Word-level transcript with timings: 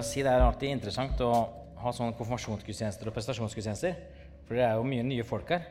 å 0.00 0.06
si 0.06 0.22
det 0.24 0.32
er 0.32 0.44
alltid 0.44 0.72
interessant 0.72 1.20
å 1.24 1.32
ha 1.78 1.92
sånne 1.94 2.16
konfirmasjonsgudstjenester 2.18 3.08
og 3.08 3.14
prestasjonsgudstjenester. 3.16 3.96
For 4.48 4.58
det 4.58 4.64
er 4.64 4.78
jo 4.78 4.86
mye 4.88 5.04
nye 5.06 5.26
folk 5.26 5.50
her. 5.52 5.66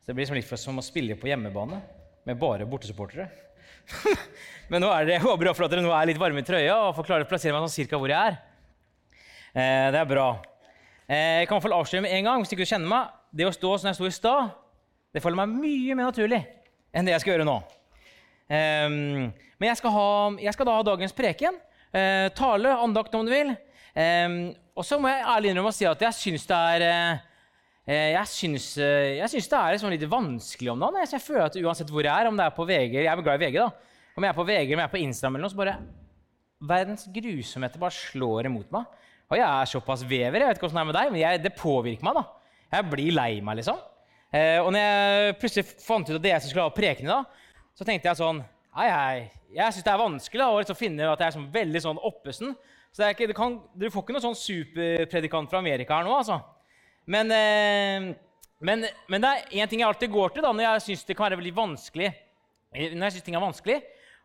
Så 0.00 0.10
det 0.10 0.16
blir 0.16 0.26
liksom 0.26 0.38
litt 0.38 0.62
som 0.62 0.80
å 0.80 0.84
spille 0.84 1.18
på 1.18 1.28
hjemmebane 1.30 1.78
med 2.26 2.38
bare 2.40 2.66
bortesupportere. 2.68 3.28
Men 4.70 4.82
nå 4.82 4.88
er 4.94 5.06
det, 5.06 5.16
jeg 5.18 5.24
håper 5.26 5.52
for 5.52 5.66
at 5.66 5.74
dere 5.74 5.84
nå 5.84 5.92
er 5.94 6.08
litt 6.10 6.20
varme 6.20 6.42
i 6.42 6.46
trøya 6.46 6.78
og 6.88 6.96
får 6.96 7.08
klare 7.08 7.26
å 7.26 7.30
plassere 7.30 7.54
meg 7.54 7.66
sånn 7.66 7.76
cirka 7.76 8.00
hvor 8.00 8.10
jeg 8.10 8.32
er. 8.32 8.40
Eh, 9.52 9.88
det 9.94 10.00
er 10.00 10.08
bra. 10.08 10.26
Eh, 11.06 11.42
jeg 11.42 11.48
kan 11.48 11.54
i 11.54 11.58
hvert 11.58 11.66
fall 11.66 11.76
avsløre 11.76 12.06
med 12.06 12.16
en 12.16 12.28
gang, 12.28 12.42
hvis 12.42 12.54
ikke 12.54 12.64
du 12.64 12.72
kjenner 12.72 12.90
meg, 12.90 13.12
det 13.34 13.46
å 13.48 13.54
stå 13.54 13.74
som 13.76 13.90
jeg 13.90 13.98
sto 13.98 14.08
i 14.08 14.14
stad, 14.14 14.52
det 15.12 15.22
faller 15.22 15.42
meg 15.42 15.54
mye 15.60 15.96
mer 15.98 16.08
naturlig 16.08 16.40
enn 16.92 17.08
det 17.08 17.14
jeg 17.14 17.24
skal 17.24 17.34
gjøre 17.34 17.48
nå. 17.48 17.58
Eh, 18.48 18.88
men 18.88 19.70
jeg 19.70 19.78
skal, 19.78 19.94
ha, 19.94 20.08
jeg 20.42 20.56
skal, 20.56 20.68
da 20.68 20.78
ha 20.78 20.86
dagens 20.86 21.14
preken. 21.16 21.58
Eh, 21.92 22.28
tale, 22.34 22.72
andakt 22.80 23.14
om 23.14 23.26
du 23.28 23.32
vil. 23.34 23.52
Eh, 23.92 24.36
og 24.72 24.86
så 24.88 24.98
må 25.00 25.10
jeg 25.12 25.26
ærlig 25.34 25.52
innrømme 25.52 25.72
å 25.72 25.76
si 25.76 25.88
at 25.88 26.02
jeg 26.06 26.18
syns 26.18 26.48
det 26.48 26.58
er 26.58 26.86
eh, 26.86 27.28
jeg 28.14 28.30
syns, 28.30 28.66
jeg 28.78 29.26
syns, 29.32 29.48
det 29.50 29.58
er 29.58 29.74
liksom 29.74 29.90
litt 29.90 30.04
vanskelig 30.06 30.70
om 30.70 30.84
dagen. 30.84 31.00
Jeg 31.02 31.24
føler 31.24 31.48
at 31.48 31.56
Uansett 31.58 31.90
hvor 31.90 32.06
jeg 32.06 32.14
er, 32.14 32.30
om 32.30 32.36
det 32.38 32.44
er 32.46 32.54
på 32.54 32.66
VG 32.68 33.00
Jeg 33.00 33.10
er 33.10 33.24
glad 33.26 33.40
i 33.40 33.46
VG, 33.48 33.58
da. 33.58 33.92
Om 34.14 34.22
jeg 34.22 34.30
er 34.30 34.36
på 34.38 34.44
VG 34.46 34.70
om 34.70 34.82
jeg 34.82 34.86
er 34.86 34.92
på 34.92 35.00
Instagram, 35.02 35.36
eller 35.36 35.48
noe, 35.48 35.52
så 35.52 35.58
bare 35.58 35.80
Verdens 36.62 37.08
grusomheter 37.10 37.80
bare 37.82 37.96
slår 37.96 38.46
imot 38.46 38.70
meg. 38.70 39.00
Og 39.32 39.38
jeg 39.38 39.46
er 39.48 39.70
såpass 39.70 40.04
vever, 40.06 40.44
jeg 40.44 40.46
vet 40.46 40.58
ikke 40.58 40.68
hvordan 40.68 40.78
det 40.78 40.82
er 40.82 40.90
med 40.90 40.98
deg, 40.98 41.12
men 41.12 41.22
jeg, 41.22 41.42
det 41.42 41.54
påvirker 41.58 42.06
meg. 42.06 42.20
da. 42.20 42.24
Jeg 42.76 42.88
blir 42.92 43.16
lei 43.16 43.30
meg, 43.44 43.58
liksom. 43.58 43.80
Eh, 44.32 44.58
og 44.62 44.70
når 44.72 44.84
jeg 44.84 45.38
plutselig 45.40 45.64
fant 45.84 46.08
ut 46.08 46.16
at 46.16 46.24
det 46.24 46.32
jeg 46.32 46.44
skulle 46.46 46.68
ha 46.68 46.74
preken 46.76 47.08
i 47.08 47.12
dag, 47.12 47.40
så 47.76 47.88
tenkte 47.88 48.08
jeg 48.08 48.20
sånn 48.20 48.40
Hei, 48.72 48.86
hei. 48.88 49.16
jeg 49.52 49.74
syns 49.74 49.84
det 49.84 49.92
er 49.92 50.00
vanskelig 50.00 50.40
da, 50.40 50.46
å 50.48 50.60
liksom 50.62 50.78
finne 50.78 51.08
at 51.10 51.20
jeg 51.20 51.28
er 51.28 51.34
sånn 51.34 51.50
veldig 51.52 51.82
sånn 51.84 51.98
oppesen. 52.08 52.54
Så 52.92 53.08
ikke, 53.08 53.30
kan, 53.32 53.56
Dere 53.78 53.92
får 53.92 54.04
ikke 54.04 54.16
noen 54.16 54.26
sånn 54.26 54.36
superpredikant 54.36 55.48
fra 55.48 55.62
Amerika 55.62 55.96
her 55.96 56.04
nå, 56.04 56.12
altså. 56.18 56.38
Men, 57.08 57.32
eh, 57.32 58.10
men, 58.62 58.84
men 59.10 59.24
det 59.24 59.30
er 59.30 59.62
én 59.62 59.70
ting 59.70 59.80
jeg 59.80 59.88
alltid 59.88 60.12
går 60.12 60.34
til 60.34 60.44
da, 60.44 60.52
når 60.52 60.66
jeg 60.66 60.84
syns 60.86 61.06
det 61.08 61.16
kan 61.16 61.30
være 61.30 61.40
veldig 61.40 61.54
vanskelig. 61.56 62.12
Når 62.72 63.06
jeg 63.06 63.14
synes 63.16 63.26
ting 63.26 63.36
er 63.36 63.44
vanskelig, 63.44 63.80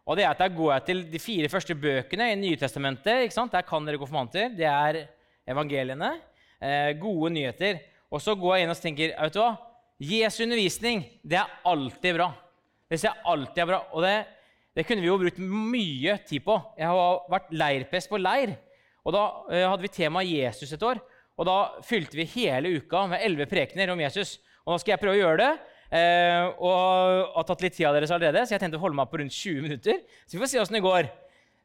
og 0.08 0.16
det 0.16 0.24
er 0.24 0.32
at 0.32 0.40
Der 0.40 0.56
går 0.56 0.74
jeg 0.74 0.86
til 0.88 1.04
de 1.12 1.20
fire 1.20 1.50
første 1.52 1.76
bøkene 1.76 2.32
i 2.32 2.40
Nytestamentet. 2.40 3.24
ikke 3.26 3.36
sant? 3.36 3.52
Der 3.52 3.66
kan 3.68 3.86
dere 3.86 4.00
konfirmanter. 4.00 4.54
Det 4.56 4.66
er 4.66 5.08
evangeliene. 5.48 6.14
Eh, 6.62 6.94
gode 7.00 7.34
nyheter. 7.34 7.80
Og 8.12 8.22
så 8.22 8.36
går 8.36 8.56
jeg 8.56 8.64
inn 8.64 8.72
og 8.72 8.80
tenker 8.80 9.12
vet 9.20 9.34
du 9.36 9.42
hva? 9.42 9.58
Jesu 10.00 10.44
undervisning 10.46 11.04
det 11.26 11.40
er 11.42 11.60
alltid 11.66 12.16
bra. 12.16 12.30
Det 12.88 13.00
ser 13.02 13.20
alltid 13.26 13.68
bra. 13.68 13.82
Og 13.92 14.06
det, 14.06 14.16
det, 14.78 14.86
kunne 14.86 15.02
vi 15.02 15.10
jo 15.10 15.18
brukt 15.18 15.40
mye 15.42 16.20
tid 16.28 16.44
på. 16.46 16.56
Jeg 16.78 16.86
har 16.86 17.24
vært 17.34 17.54
leirprest 17.58 18.12
på 18.12 18.20
leir. 18.22 18.54
Og 19.08 19.16
Da 19.16 19.24
eh, 19.50 19.66
hadde 19.66 19.82
vi 19.82 19.94
tema 19.94 20.22
Jesus 20.22 20.74
et 20.76 20.84
år. 20.86 21.02
Og 21.38 21.48
Da 21.50 21.58
fylte 21.86 22.20
vi 22.20 22.28
hele 22.36 22.76
uka 22.78 23.08
med 23.10 23.24
elleve 23.26 23.50
prekener 23.50 23.90
om 23.90 24.04
Jesus. 24.06 24.38
Og 24.66 24.76
Nå 24.76 24.82
skal 24.84 24.94
jeg 24.94 25.02
prøve 25.02 25.18
å 25.18 25.24
gjøre 25.24 25.40
det. 25.42 25.52
Eh, 25.98 26.50
og 26.62 27.34
har 27.38 27.48
tatt 27.48 27.64
litt 27.64 27.78
tid 27.78 27.88
av 27.90 27.96
deres 27.96 28.12
allerede, 28.12 28.44
så 28.44 28.58
jeg 28.58 28.60
tenkte 28.60 28.76
å 28.76 28.84
holde 28.84 29.00
meg 29.00 29.08
på 29.08 29.22
rundt 29.22 29.34
20 29.34 29.64
minutter. 29.64 30.02
Så 30.28 30.36
vi 30.36 30.42
får 30.44 30.52
se 30.52 30.62
åssen 30.62 30.78
det 30.78 30.84
går. 30.84 31.08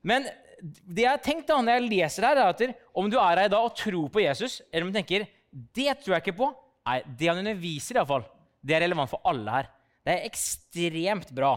Men 0.07 0.29
det 0.63 1.05
jeg 1.05 1.11
har 1.11 1.23
tenkt 1.23 1.49
da, 1.51 1.59
når 1.59 1.77
jeg 1.77 1.89
leser 1.91 2.29
her, 2.29 2.39
er 2.39 2.53
at 2.53 2.63
om 2.95 3.11
du 3.11 3.19
er 3.19 3.43
her 3.43 3.49
i 3.49 3.53
dag 3.53 3.67
og 3.67 3.75
tror 3.79 4.07
på 4.15 4.23
Jesus, 4.23 4.61
eller 4.71 4.87
om 4.87 4.93
du 4.93 4.99
tenker 5.01 5.27
det 5.51 5.99
tror 6.01 6.15
jeg 6.15 6.25
ikke 6.25 6.39
på 6.39 6.53
Nei, 6.83 6.97
det 7.07 7.29
han 7.29 7.39
underviser, 7.39 8.01
i 8.01 8.07
fall, 8.09 8.25
det 8.59 8.75
er 8.75 8.81
relevant 8.83 9.11
for 9.11 9.23
alle 9.31 9.53
her. 9.55 9.67
Det 10.03 10.17
er 10.17 10.25
ekstremt 10.27 11.29
bra. 11.31 11.53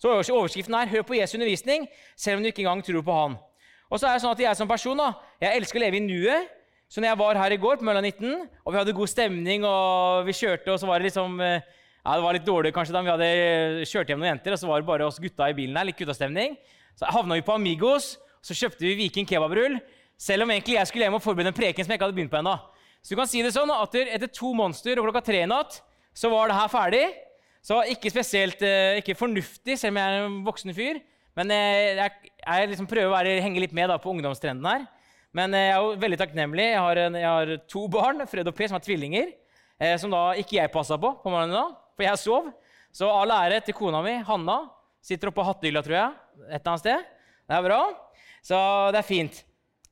Så 0.00 0.08
Overskriften 0.32 0.74
er 0.74 0.88
'Hør 0.88 1.02
på 1.02 1.14
Jesu 1.14 1.36
undervisning', 1.36 1.88
selv 2.16 2.36
om 2.36 2.42
du 2.42 2.48
ikke 2.48 2.64
engang 2.64 2.82
tror 2.82 3.02
på 3.02 3.12
han. 3.12 3.36
Og 3.90 4.00
så 4.00 4.06
er 4.06 4.14
det 4.14 4.22
sånn 4.22 4.32
at 4.32 4.40
Jeg 4.40 4.56
som 4.56 4.68
person 4.68 4.96
da, 4.96 5.12
jeg 5.42 5.56
elsker 5.56 5.78
å 5.78 5.82
leve 5.82 5.96
i 5.96 6.00
nuet. 6.00 6.48
Så 6.88 7.00
når 7.00 7.08
jeg 7.08 7.18
var 7.18 7.34
her 7.34 7.52
i 7.52 7.56
går, 7.56 7.76
på 7.76 7.84
Mølla 7.86 8.00
19, 8.00 8.48
og 8.64 8.72
vi 8.72 8.78
hadde 8.78 8.92
god 8.92 9.06
stemning, 9.06 9.64
og 9.64 10.26
vi 10.26 10.32
kjørte, 10.32 10.72
og 10.72 10.78
så 10.80 10.86
var 10.86 10.98
det 10.98 11.12
liksom 11.12 11.40
eh, 11.40 11.60
ja, 12.04 12.16
Det 12.16 12.22
var 12.22 12.32
litt 12.32 12.46
dårlig 12.46 12.72
kanskje 12.74 12.92
da 12.92 13.02
vi 13.04 13.12
hadde 13.12 13.86
kjørt 13.86 14.08
hjem 14.08 14.18
noen 14.18 14.32
jenter, 14.32 14.52
og 14.52 14.58
så 14.58 14.66
var 14.66 14.80
det 14.80 14.86
bare 14.86 15.06
oss 15.06 15.20
gutta 15.20 15.50
i 15.50 15.54
bilen 15.54 15.76
her. 15.76 15.84
litt 15.84 16.00
guttastemning. 16.00 16.56
Så 16.98 17.06
havna 17.06 17.36
vi 17.38 17.46
på 17.46 17.54
Amigos, 17.54 18.16
og 18.16 18.44
så 18.50 18.56
kjøpte 18.56 18.80
vi 18.80 18.96
Viking 19.04 19.28
kebabrull. 19.28 19.78
Selv 20.18 20.42
om 20.42 20.50
egentlig 20.50 20.74
jeg 20.78 20.86
skulle 20.86 21.06
hjem 21.06 21.14
og 21.14 21.22
forberede 21.22 21.52
en 21.52 21.60
preken 21.60 21.84
som 21.84 21.92
jeg 21.92 22.00
ikke 22.00 22.08
hadde 22.08 22.18
begynt 22.18 22.32
på 22.32 22.40
ennå. 22.40 22.56
Så 23.02 23.14
du 23.14 23.20
kan 23.20 23.30
si 23.30 23.42
det 23.44 23.54
sånn 23.54 23.70
at 23.70 23.94
etter 24.00 24.28
to 24.32 24.50
monster 24.56 24.98
og 24.98 25.06
klokka 25.06 25.22
tre 25.24 25.44
i 25.44 25.48
natt, 25.48 25.78
så 26.12 26.28
var 26.32 26.50
det 26.50 26.58
her 26.58 26.72
ferdig. 26.72 27.04
Så 27.64 27.80
ikke 27.92 28.12
spesielt 28.12 28.62
eh, 28.64 29.00
ikke 29.02 29.18
fornuftig, 29.18 29.76
selv 29.78 29.94
om 29.94 30.00
jeg 30.00 30.14
er 30.14 30.28
en 30.28 30.38
voksen 30.46 30.74
fyr. 30.76 31.02
Men 31.36 31.52
eh, 31.54 31.98
jeg, 31.98 32.32
jeg 32.40 32.70
liksom 32.72 32.88
prøver 32.90 33.10
å 33.10 33.14
være, 33.14 33.36
henge 33.44 33.62
litt 33.62 33.76
med 33.76 33.92
da, 33.92 33.98
på 34.00 34.14
ungdomstrenden 34.14 34.66
her. 34.66 34.88
Men 35.36 35.54
eh, 35.54 35.68
jeg 35.68 35.76
er 35.76 35.84
jo 35.84 36.00
veldig 36.06 36.20
takknemlig. 36.22 36.70
Jeg 36.72 36.80
har, 36.86 37.02
jeg 37.04 37.28
har 37.28 37.54
to 37.70 37.84
barn, 37.92 38.24
Fred 38.30 38.48
og 38.48 38.56
Per, 38.56 38.70
som 38.72 38.80
er 38.80 38.86
tvillinger. 38.88 39.36
Som 39.96 40.12
da 40.12 40.34
ikke 40.36 40.58
jeg 40.58 40.68
passa 40.74 40.98
på 41.00 41.08
på 41.22 41.30
morgenen 41.32 41.56
da 41.56 41.62
for 42.00 42.08
jeg 42.08 42.20
sov. 42.22 42.50
Så 42.96 43.08
all 43.12 43.30
ære 43.34 43.60
til 43.66 43.76
kona 43.76 44.00
mi, 44.04 44.16
Hanna. 44.24 44.62
Sitter 45.04 45.30
oppe 45.30 45.40
på 45.40 45.46
hattehylla, 45.46 45.82
tror 45.84 45.96
jeg. 45.98 46.18
Et 46.48 46.56
eller 46.56 46.72
annet 46.72 46.82
sted. 46.82 47.08
Det 47.48 47.56
er 47.56 47.66
bra. 47.66 47.80
Så 48.44 48.58
det 48.94 49.00
er 49.00 49.06
fint. 49.08 49.40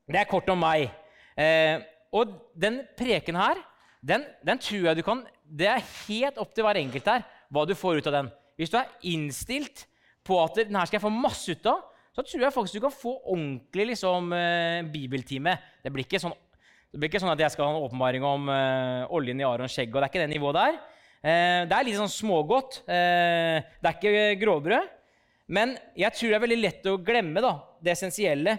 Det 0.08 0.20
er 0.20 0.28
kort 0.28 0.48
om 0.48 0.60
meg. 0.64 0.88
Eh, 1.36 1.84
og 2.16 2.32
den 2.56 2.80
preken 2.96 3.36
her, 3.36 3.60
den, 4.00 4.24
den, 4.46 4.60
tror 4.62 4.86
jeg 4.86 4.96
du 4.96 5.02
kan 5.02 5.24
Det 5.42 5.66
er 5.66 5.82
helt 6.06 6.38
opp 6.38 6.52
til 6.54 6.64
hver 6.64 6.78
enkelt 6.78 7.08
her 7.10 7.24
hva 7.53 7.64
du 7.69 7.75
får 7.78 8.00
ut 8.00 8.10
av 8.10 8.16
den. 8.19 8.32
Hvis 8.59 8.72
du 8.72 8.78
er 8.81 8.91
innstilt 9.09 9.86
på 10.26 10.36
at 10.42 10.59
den 10.60 10.76
her 10.76 10.88
skal 10.88 10.98
jeg 10.98 11.06
få 11.06 11.14
masse 11.14 11.54
ut 11.54 11.70
av, 11.70 11.86
så 12.19 12.25
tror 12.26 12.44
jeg 12.44 12.54
faktisk 12.54 12.78
du 12.78 12.84
kan 12.88 12.94
få 12.94 13.14
ordentlig 13.31 13.92
liksom, 13.92 14.32
eh, 14.34 14.82
bibeltime. 14.91 15.54
Det 15.84 15.92
blir, 15.94 16.06
sånn, 16.19 16.34
det 16.91 16.98
blir, 16.98 17.10
ikke 17.12 17.22
sånn, 17.22 17.31
at 17.31 17.44
jeg 17.44 17.54
skal 17.54 17.69
ha 17.69 17.76
en 17.76 17.84
åpenbaring 17.86 18.25
om 18.26 18.48
eh, 18.50 19.04
oljen 19.14 19.38
i 19.38 19.47
Arons 19.47 19.75
skjegg. 19.75 19.92
og 19.92 20.00
det 20.00 20.09
er 20.09 20.12
ikke 20.12 20.25
det 20.25 20.32
nivået 20.34 20.59
der. 20.59 20.81
Eh, 21.22 21.60
det 21.70 21.76
er 21.76 21.86
litt 21.86 22.00
sånn 22.00 22.10
smågodt. 22.10 22.81
Eh, 22.91 23.62
det 23.78 23.91
er 23.92 23.94
ikke 23.94 24.41
grovbrød. 24.42 24.91
Men 25.54 25.76
jeg 25.97 26.12
tror 26.16 26.32
det 26.32 26.36
er 26.36 26.44
veldig 26.44 26.60
lett 26.60 26.91
å 26.91 26.98
glemme 27.00 27.41
da, 27.41 27.54
det 27.80 27.94
essensielle 27.94 28.59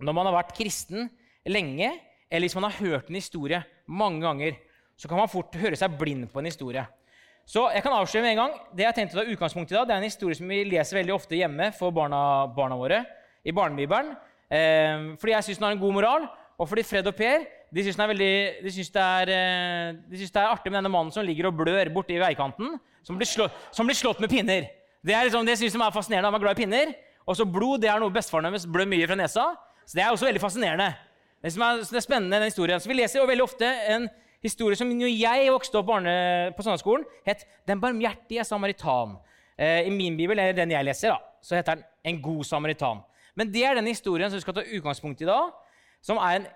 når 0.00 0.16
man 0.16 0.28
har 0.28 0.36
vært 0.36 0.54
kristen 0.56 1.08
lenge, 1.48 1.90
eller 2.30 2.46
hvis 2.46 2.56
man 2.56 2.68
har 2.68 2.78
hørt 2.78 3.10
en 3.10 3.18
historie 3.18 3.58
mange 3.90 4.22
ganger. 4.24 4.60
Så 5.00 5.08
kan 5.08 5.18
man 5.18 5.32
fort 5.32 5.56
høre 5.56 5.78
seg 5.80 5.96
blind 5.98 6.28
på 6.30 6.40
en 6.40 6.48
historie. 6.48 6.84
Så 7.50 7.64
jeg 7.74 7.82
kan 7.82 7.94
avsløre 7.96 8.22
med 8.22 8.36
en 8.36 8.42
gang, 8.44 8.52
Det 8.76 8.84
jeg 8.84 8.94
tenkte 8.94 9.16
å 9.16 9.22
ta 9.22 9.30
utgangspunkt 9.32 9.72
i 9.72 9.74
da, 9.74 9.84
det 9.84 9.94
er 9.94 10.02
en 10.02 10.06
historie 10.06 10.38
som 10.38 10.50
vi 10.50 10.62
leser 10.68 11.00
veldig 11.00 11.14
ofte 11.16 11.38
hjemme 11.38 11.72
for 11.74 11.90
barna, 11.90 12.46
barna 12.54 12.76
våre 12.78 13.00
i 13.42 13.50
barnebibelen. 13.50 14.12
Eh, 14.50 15.16
fordi 15.18 15.34
jeg 15.34 15.46
syns 15.48 15.58
den 15.58 15.66
har 15.66 15.74
en 15.74 15.82
god 15.82 15.96
moral, 15.96 16.28
og 16.60 16.68
fordi 16.70 16.84
Fred 16.86 17.08
og 17.10 17.16
Per 17.18 17.42
de 17.70 17.84
syns, 17.86 17.98
veldig, 17.98 18.32
de, 18.62 18.70
syns 18.74 18.90
det 18.94 19.02
er, 19.02 19.32
eh, 19.34 19.98
de 20.10 20.20
syns 20.20 20.34
det 20.34 20.40
er 20.42 20.50
artig 20.50 20.70
med 20.70 20.78
denne 20.78 20.92
mannen 20.92 21.12
som 21.14 21.26
ligger 21.26 21.48
og 21.50 21.58
blør 21.58 21.90
borti 21.94 22.18
veikanten, 22.22 22.78
som 23.06 23.18
blir, 23.18 23.26
slå, 23.30 23.48
som 23.74 23.86
blir 23.86 23.98
slått 23.98 24.22
med 24.22 24.30
pinner. 24.30 24.70
Det 25.02 25.14
er 25.14 25.26
liksom, 25.26 25.46
det 25.46 25.58
syns 25.58 25.74
de 25.74 25.82
er 25.82 25.94
fascinerende. 25.94 26.30
De 26.30 26.38
er 26.38 26.44
glad 26.44 26.58
i 26.58 26.62
pinner. 26.62 26.94
Og 27.26 27.38
så 27.38 27.46
blod 27.46 27.82
det 27.82 27.90
er 27.90 28.02
noe 28.02 28.12
bestefaren 28.12 28.50
deres 28.50 28.66
blør 28.68 28.88
mye 28.90 29.06
fra 29.08 29.16
nesa. 29.18 29.46
Så 29.86 29.96
det 29.96 30.04
er 30.04 30.10
også 30.10 30.28
veldig 30.28 30.42
fascinerende. 30.42 30.90
Det 31.40 31.54
som 31.54 31.62
er, 31.64 31.80
det 31.86 31.98
er 31.98 32.04
spennende, 32.04 32.36
den 32.36 32.50
historien. 32.50 32.82
Så 32.82 32.90
Vi 32.90 32.98
leser 32.98 33.22
jo 33.22 33.28
veldig 33.30 33.46
ofte 33.46 33.70
en 33.94 34.10
historie 34.42 34.76
som 34.78 34.88
når 34.88 35.12
jeg 35.12 35.50
vokste 35.52 35.80
opp 35.80 35.88
barne, 35.90 36.12
på 36.56 36.64
søndagsskolen, 36.64 37.04
het 37.26 37.46
'Den 37.66 37.80
barmhjertige 37.80 38.44
samaritan'. 38.44 39.18
Eh, 39.58 39.86
I 39.86 39.90
min 39.90 40.16
bibel, 40.16 40.38
eller 40.38 40.52
den 40.52 40.70
jeg 40.70 40.84
leser, 40.84 41.10
da, 41.10 41.18
så 41.42 41.56
heter 41.56 41.74
den 41.74 41.84
'En 42.04 42.22
god 42.22 42.44
samaritan'. 42.44 43.02
Men 43.34 43.52
det 43.52 43.64
er 43.64 43.74
den 43.74 43.86
historien 43.86 44.30
som 44.30 44.36
vi 44.36 44.40
skal 44.40 44.54
ta 44.54 44.60
utgangspunkt 44.60 45.20
i 45.20 45.24
da, 45.24 45.50
som 46.02 46.16
er 46.16 46.36
en 46.36 46.46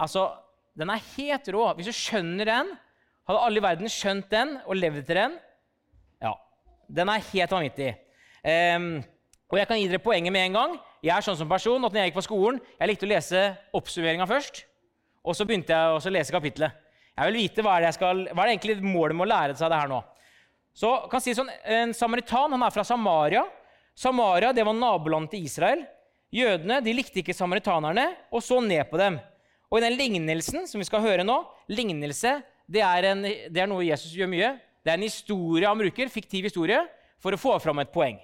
Altså, 0.00 0.32
den 0.76 0.90
er 0.90 0.98
helt 1.16 1.48
rå. 1.54 1.72
Hvis 1.74 1.86
du 1.86 1.92
skjønner 1.92 2.44
den, 2.44 2.66
hadde 3.28 3.40
alle 3.40 3.58
i 3.58 3.62
verden 3.62 3.88
skjønt 3.88 4.30
den 4.30 4.58
og 4.66 4.76
levd 4.76 4.98
etter 4.98 5.14
den 5.14 5.38
Ja, 6.20 6.32
den 6.90 7.08
er 7.08 7.22
helt 7.32 7.50
vanvittig. 7.50 7.94
Eh, 8.44 9.02
og 9.48 9.58
jeg 9.58 9.68
kan 9.68 9.78
gi 9.78 9.88
dere 9.88 10.02
poenget 10.02 10.32
med 10.32 10.46
en 10.46 10.52
gang. 10.52 10.80
Jeg 11.02 11.16
er 11.16 11.20
sånn 11.20 11.36
som 11.36 11.48
person 11.48 11.84
at 11.84 11.92
når 11.92 12.00
jeg 12.00 12.10
gikk 12.10 12.18
på 12.18 12.26
skolen, 12.26 12.60
jeg 12.80 12.88
likte 12.88 13.06
å 13.06 13.08
lese 13.08 13.42
oppsummeringa 13.72 14.26
først. 14.26 14.64
Og 15.24 15.36
så 15.36 15.46
begynte 15.46 15.72
jeg 15.72 15.94
å 15.94 16.12
lese 16.12 16.34
kapittelet. 16.34 16.83
Jeg 17.14 17.30
vil 17.30 17.40
vite 17.44 17.62
hva 17.62 17.76
er 17.78 17.86
det, 17.86 17.94
skal, 17.94 18.24
hva 18.32 18.42
er 18.42 18.50
det 18.50 18.54
egentlig 18.56 18.76
målet 18.82 19.16
med 19.16 19.26
å 19.28 19.30
lære 19.30 19.56
seg 19.58 19.70
det 19.70 19.78
her 19.78 19.90
nå. 19.90 20.00
Så 20.74 20.90
kan 21.10 21.22
si 21.22 21.34
sånn, 21.36 21.50
En 21.62 21.92
samaritan 21.94 22.50
han 22.56 22.64
er 22.66 22.74
fra 22.74 22.82
Samaria. 22.86 23.44
Samaria 23.94 24.50
det 24.52 24.64
var 24.66 24.74
nabolandet 24.74 25.36
til 25.36 25.46
Israel. 25.46 25.84
Jødene 26.34 26.80
de 26.82 26.96
likte 26.96 27.22
ikke 27.22 27.36
samaritanerne 27.36 28.08
og 28.34 28.42
så 28.42 28.58
ned 28.64 28.88
på 28.90 28.98
dem. 28.98 29.20
Og 29.70 29.78
i 29.78 29.84
den 29.84 29.98
lignelsen 29.98 30.66
som 30.66 30.82
vi 30.82 30.86
skal 30.86 31.02
høre 31.02 31.24
nå 31.26 31.38
Lignelse 31.70 32.36
det 32.70 32.82
er, 32.84 33.06
en, 33.10 33.22
det 33.24 33.60
er 33.60 33.68
noe 33.70 33.84
Jesus 33.86 34.14
gjør 34.16 34.30
mye. 34.32 34.50
Det 34.84 34.90
er 34.92 34.98
en 34.98 35.06
historie 35.06 35.68
han 35.68 35.80
bruker, 35.80 36.10
fiktiv 36.12 36.48
historie, 36.48 36.80
for 37.20 37.36
å 37.36 37.40
få 37.40 37.54
fram 37.62 37.82
et 37.82 37.92
poeng. 37.92 38.18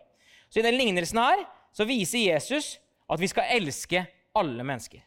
Så 0.49 0.61
i 0.61 0.65
den 0.65 0.79
lignelsen 0.81 1.21
her 1.21 1.45
så 1.77 1.87
viser 1.89 2.25
Jesus 2.25 2.75
at 3.11 3.21
vi 3.21 3.29
skal 3.31 3.53
elske 3.55 4.03
alle 4.37 4.65
mennesker. 4.65 5.03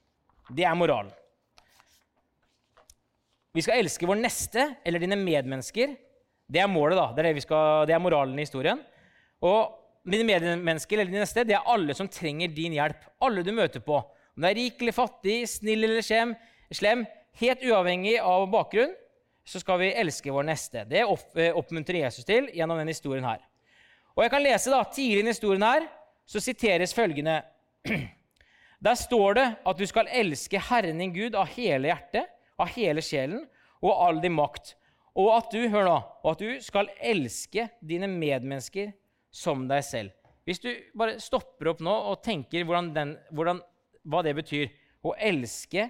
Det 0.54 0.66
er 0.68 0.78
moralen. 0.78 1.12
Vi 3.54 3.62
skal 3.62 3.84
elske 3.84 4.08
vår 4.10 4.18
neste 4.18 4.66
eller 4.86 5.02
dine 5.02 5.18
medmennesker. 5.20 5.94
Det 6.50 6.62
er 6.62 6.70
målet, 6.70 6.98
da. 6.98 7.12
Det 7.14 7.22
er, 7.24 7.38
det 7.38 7.46
skal, 7.46 7.86
det 7.90 7.94
er 7.94 8.02
moralen 8.02 8.40
i 8.40 8.46
historien. 8.48 8.82
Og 9.46 9.76
dine 10.10 10.26
medmennesker 10.28 10.98
eller 10.98 11.12
dine 11.12 11.22
neste, 11.24 11.46
det 11.46 11.56
er 11.58 11.70
alle 11.70 11.94
som 11.98 12.10
trenger 12.10 12.52
din 12.54 12.74
hjelp. 12.76 13.06
Alle 13.24 13.46
du 13.46 13.54
møter 13.54 13.84
på. 13.86 14.02
Om 14.34 14.42
du 14.42 14.50
er 14.50 14.58
rik 14.58 14.82
eller 14.82 14.96
fattig, 14.98 15.38
snill 15.52 15.86
eller 15.86 16.02
slem, 16.06 16.34
slem 16.74 17.06
helt 17.42 17.64
uavhengig 17.70 18.18
av 18.20 18.48
bakgrunn, 18.52 18.96
så 19.46 19.60
skal 19.62 19.82
vi 19.82 19.94
elske 20.00 20.34
vår 20.34 20.48
neste. 20.48 20.86
Det 20.90 21.04
eh, 21.04 21.54
oppmuntrer 21.54 22.04
Jesus 22.06 22.26
til 22.26 22.48
gjennom 22.56 22.80
denne 22.80 22.96
historien 22.96 23.28
her. 23.28 23.44
Og 24.16 24.26
jeg 24.26 24.34
kan 24.34 24.44
lese 24.46 24.72
da, 24.74 24.82
Tidlig 24.88 25.26
i 25.26 25.30
historien 25.30 25.66
her, 25.66 25.88
så 26.26 26.42
siteres 26.42 26.94
følgende 26.96 27.42
Der 28.84 28.96
står 29.00 29.36
det 29.38 29.46
at 29.64 29.80
du 29.80 29.86
skal 29.88 30.10
elske 30.12 30.60
Herren 30.72 31.00
din 31.00 31.14
Gud 31.16 31.36
av 31.40 31.52
hele 31.54 31.92
hjertet, 31.92 32.32
av 32.64 32.72
hele 32.76 33.04
sjelen 33.04 33.44
og 33.84 33.94
all 33.94 34.22
din 34.24 34.36
makt. 34.36 34.74
Og 35.20 35.30
at 35.36 35.54
du 35.54 35.62
hør 35.70 35.86
nå, 35.86 35.98
og 36.24 36.30
at 36.32 36.42
du 36.42 36.62
skal 36.64 36.90
elske 36.98 37.68
dine 37.86 38.10
medmennesker 38.10 38.94
som 39.34 39.68
deg 39.70 39.84
selv. 39.86 40.14
Hvis 40.44 40.62
du 40.64 40.72
bare 40.98 41.20
stopper 41.24 41.72
opp 41.72 41.84
nå 41.84 41.94
og 42.10 42.24
tenker 42.26 42.66
hvordan 42.66 42.90
den, 42.96 43.14
hvordan, 43.32 43.62
hva 44.04 44.24
det 44.26 44.34
betyr 44.40 44.72
å 45.06 45.14
elske 45.16 45.88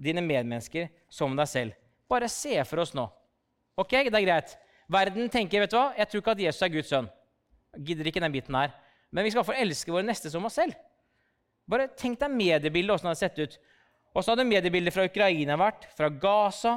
dine 0.00 0.22
medmennesker 0.24 0.88
som 1.12 1.34
deg 1.36 1.48
selv 1.50 1.78
Bare 2.12 2.28
se 2.28 2.58
for 2.68 2.82
oss 2.82 2.90
nå. 2.92 3.06
Ok, 3.80 3.94
det 4.04 4.12
er 4.18 4.24
greit. 4.26 4.50
Verden 4.92 5.30
tenker 5.32 5.62
vet 5.62 5.72
du 5.72 5.78
hva, 5.78 5.94
jeg 5.96 6.10
tror 6.10 6.20
ikke 6.20 6.34
at 6.34 6.42
Jesus 6.42 6.64
er 6.66 6.72
Guds 6.74 6.90
sønn. 6.92 7.06
Jeg 7.72 7.84
gidder 7.88 8.10
ikke 8.10 8.20
den 8.20 8.34
biten 8.34 8.58
her. 8.58 8.74
Men 9.08 9.24
vi 9.24 9.30
skal 9.32 9.46
få 9.48 9.54
elske 9.56 9.94
våre 9.94 10.04
neste 10.04 10.28
som 10.32 10.44
oss 10.44 10.58
selv. 10.60 10.76
Bare 11.64 11.88
tenk 11.96 12.18
deg 12.20 12.34
mediebildet, 12.34 12.92
åssen 12.92 13.08
det 13.08 13.14
hadde 13.14 13.22
sett 13.22 13.40
ut. 13.40 13.56
Åssen 14.12 14.34
hadde 14.34 14.44
mediebildet 14.44 14.92
fra 14.92 15.06
Ukraina 15.08 15.56
vært? 15.56 15.86
Fra 15.96 16.10
Gaza? 16.12 16.76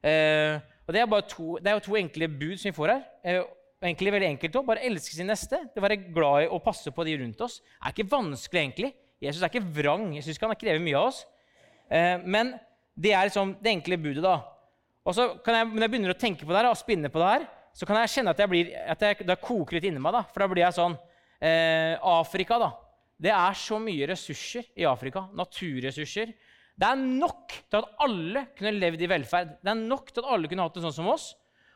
Eh, 0.00 0.56
og 0.86 0.94
det 0.96 1.02
er, 1.02 1.24
to, 1.28 1.48
det 1.60 1.70
er 1.70 1.76
jo 1.76 1.82
to 1.84 1.98
enkle 2.00 2.28
bud 2.32 2.56
som 2.56 2.70
vi 2.70 2.76
får 2.76 2.92
her. 2.94 3.02
Eh, 3.22 3.42
egentlig 3.84 4.14
veldig 4.14 4.30
enkelt 4.32 4.56
også. 4.56 4.68
Bare 4.70 4.86
elske 4.88 5.14
sin 5.16 5.28
neste. 5.28 5.60
Det 5.74 5.84
Være 5.84 6.00
glad 6.08 6.46
i 6.46 6.48
å 6.48 6.60
passe 6.64 6.92
på 6.94 7.04
de 7.04 7.18
rundt 7.20 7.44
oss. 7.44 7.60
Det 7.60 7.90
er 7.90 7.94
ikke 7.94 8.12
vanskelig, 8.14 8.62
egentlig. 8.62 8.90
Jesus 9.20 9.44
er 9.44 9.52
ikke 9.52 9.74
vrang. 9.76 10.08
Jeg 10.16 10.24
syns 10.24 10.40
ikke 10.40 10.48
han 10.48 10.60
krever 10.62 10.82
mye 10.82 10.96
av 10.96 11.10
oss. 11.10 11.20
Eh, 11.92 12.16
men 12.24 12.54
det 12.96 13.12
er 13.12 13.28
liksom 13.28 13.54
det 13.60 13.76
enkle 13.76 14.00
budet, 14.00 14.24
da. 14.24 14.38
Og 15.04 15.16
så 15.16 15.30
kan 15.44 15.60
jeg, 15.60 15.68
Når 15.68 15.84
jeg 15.84 15.92
begynner 15.92 16.14
å 16.14 16.20
tenke 16.20 16.46
på 16.46 16.52
det 16.52 16.62
her, 16.62 16.70
og 16.72 16.80
spinne 16.80 17.12
på 17.12 17.20
det 17.20 17.32
her, 17.34 17.48
så 17.76 17.86
kan 17.86 18.00
jeg 18.00 18.12
kjenne 18.16 18.32
at, 18.32 18.40
jeg 18.40 18.50
blir, 18.50 18.72
at 18.88 19.02
jeg, 19.04 19.24
det 19.28 19.40
koker 19.44 19.76
litt 19.76 19.88
inni 19.88 20.00
meg. 20.02 20.16
da. 20.16 20.24
For 20.32 20.42
da 20.42 20.48
blir 20.50 20.64
jeg 20.64 20.76
sånn 20.80 20.96
eh, 21.44 21.94
Afrika, 22.00 22.58
da. 22.60 22.72
Det 23.20 23.32
er 23.36 23.56
så 23.58 23.76
mye 23.76 24.08
ressurser 24.08 24.64
i 24.80 24.88
Afrika. 24.88 25.26
Naturressurser. 25.36 26.32
Det 26.80 26.88
er 26.88 26.96
nok 26.96 27.52
til 27.68 27.82
at 27.82 27.90
alle 28.00 28.46
kunne 28.56 28.72
levd 28.78 29.02
i 29.04 29.08
velferd. 29.10 29.52
Det 29.60 29.68
er 29.68 29.80
nok 29.80 30.14
til 30.14 30.22
at 30.22 30.30
alle 30.32 30.48
kunne 30.48 30.64
hatt 30.64 30.78
det 30.78 30.84
sånn 30.86 30.96
som 30.96 31.10
oss. 31.12 31.34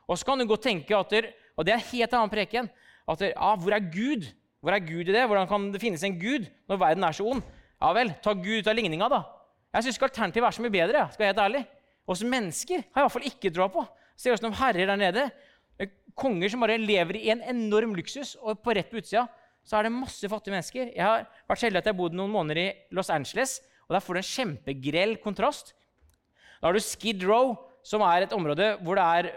Og 0.09 0.17
så 0.17 0.29
kan 0.29 0.41
du 0.41 0.47
godt 0.49 0.65
tenke 0.65 0.97
at 0.97 1.12
Og 1.55 1.67
det 1.67 1.75
er 1.75 1.85
helt 1.93 2.15
annen 2.17 2.33
preken. 2.33 2.71
At 3.06 3.21
ja, 3.21 3.51
hvor 3.61 3.73
er 3.77 3.85
Gud? 3.93 4.25
Hvor 4.65 4.73
er 4.73 4.81
Gud 4.81 5.09
i 5.09 5.12
det? 5.12 5.27
Hvordan 5.29 5.47
kan 5.47 5.69
det 5.75 5.81
finnes 5.83 6.03
en 6.03 6.17
Gud 6.19 6.49
når 6.67 6.81
verden 6.81 7.05
er 7.05 7.12
så 7.12 7.27
ond? 7.29 7.43
Ja 7.83 7.93
vel, 7.93 8.15
ta 8.25 8.33
Gud 8.33 8.65
ut 8.65 8.71
av 8.71 8.75
ligninga, 8.79 9.11
da. 9.12 9.21
Jeg 9.75 9.85
syns 9.85 9.99
ikke 9.99 10.09
alternativet 10.09 10.49
er 10.49 10.56
så 10.56 10.65
mye 10.65 10.73
bedre. 10.73 11.03
skal 11.12 11.27
jeg 11.27 11.35
helt 11.35 11.45
ærlig. 11.45 11.62
Oss 12.09 12.23
mennesker 12.25 12.81
har 12.81 12.89
jeg 12.89 13.03
i 13.03 13.05
hvert 13.05 13.12
fall 13.12 13.29
ikke 13.29 13.53
troa 13.53 13.69
på. 13.69 13.85
Ser 14.17 14.33
ut 14.33 14.41
som 14.41 14.56
herrer 14.56 14.89
der 14.89 14.97
nede. 14.97 15.29
Konger 16.17 16.49
som 16.49 16.65
bare 16.65 16.79
lever 16.79 17.19
i 17.19 17.31
en 17.35 17.43
enorm 17.43 17.95
luksus, 17.99 18.37
og 18.41 18.62
på 18.62 18.73
rett 18.73 18.89
på 18.89 19.03
utsida 19.03 19.27
så 19.65 19.79
er 19.79 19.87
det 19.87 19.95
masse 19.97 20.29
fattige 20.29 20.55
mennesker. 20.55 20.91
Jeg 20.95 21.05
har 21.05 21.25
vært 21.49 21.65
heldig 21.67 21.81
at 21.81 21.87
jeg 21.89 21.95
har 21.95 21.99
bodd 21.99 22.17
noen 22.17 22.33
måneder 22.33 22.61
i 22.61 22.67
Los 22.95 23.11
Angeles, 23.11 23.59
og 23.86 23.96
der 23.96 24.04
får 24.04 24.16
du 24.16 24.20
en 24.20 24.31
kjempegrell 24.31 25.16
kontrast. 25.22 25.75
Da 26.60 26.69
har 26.69 26.76
du 26.76 26.82
Skid 26.82 27.25
Row, 27.28 27.54
som 27.84 28.04
er 28.06 28.25
et 28.25 28.34
område 28.36 28.75
hvor 28.81 28.96
det 28.96 29.04
er 29.04 29.32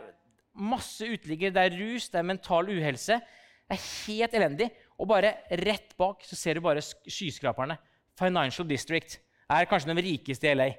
masse 0.57 1.05
uteliggere, 1.05 1.53
det 1.53 1.65
er 1.67 1.77
rus, 1.77 2.07
det 2.09 2.21
er 2.21 2.27
mental 2.27 2.69
uhelse. 2.71 3.19
Det 3.67 3.75
er 3.75 3.87
helt 4.07 4.35
elendig. 4.39 4.69
Og 4.97 5.09
bare 5.11 5.35
rett 5.61 5.93
bak 5.99 6.23
så 6.25 6.37
ser 6.39 6.57
du 6.57 6.65
bare 6.65 6.81
skyskraperne. 6.81 7.77
Financial 8.17 8.65
District 8.67 9.19
er 9.53 9.67
kanskje 9.69 9.91
den 9.91 10.01
rikeste 10.01 10.49
i 10.49 10.55
LA. 10.55 10.71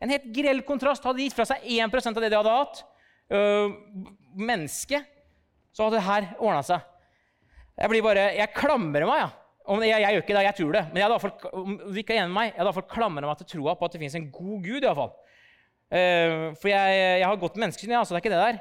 En 0.00 0.12
helt 0.12 0.28
grell 0.34 0.62
kontrast. 0.66 1.04
Hadde 1.04 1.20
de 1.20 1.26
gitt 1.26 1.36
fra 1.36 1.46
seg 1.48 1.64
1% 1.76 2.16
av 2.16 2.24
det 2.24 2.30
de 2.32 2.38
hadde 2.38 2.54
hatt, 2.54 2.82
øh, 3.32 3.74
menneske, 4.36 5.02
så 5.72 5.86
hadde 5.86 5.98
det 5.98 6.06
her 6.06 6.28
ordna 6.38 6.62
seg. 6.64 6.84
Jeg 7.76 7.92
blir 7.92 8.04
bare, 8.04 8.30
jeg 8.38 8.54
klamrer 8.56 9.08
meg. 9.08 9.26
Ja. 9.26 9.45
Jeg, 9.66 9.90
jeg, 9.90 10.14
gjør 10.14 10.24
ikke 10.24 10.36
det, 10.36 10.42
jeg 10.46 10.56
tror 10.60 10.74
det. 10.76 10.82
Men 10.88 11.00
jeg 11.00 11.06
hadde 11.06 11.16
iallfall, 11.16 11.54
om 11.60 11.78
du 11.82 12.00
ikke 12.00 12.14
er 12.14 12.22
enig 12.22 12.32
med 12.32 12.38
meg, 12.38 12.50
jeg 12.52 12.60
hadde 12.62 12.74
fall 12.76 12.88
klamret 12.90 13.26
meg 13.26 13.40
til 13.40 13.48
troa 13.54 13.74
på 13.78 13.88
at 13.88 13.96
det 13.96 14.02
fins 14.02 14.18
en 14.18 14.28
god 14.34 14.56
gud. 14.62 14.78
i 14.78 14.86
hvert 14.86 15.00
fall. 15.00 15.14
Uh, 15.86 16.44
for 16.58 16.70
jeg, 16.70 16.98
jeg, 16.98 17.26
har 17.26 17.40
godt 17.42 17.58
menneskesyn, 17.62 17.94
ja, 17.94 18.02
så 18.02 18.14
det 18.14 18.20
er 18.20 18.24
ikke 18.24 18.34
det 18.34 18.44
der. 18.44 18.60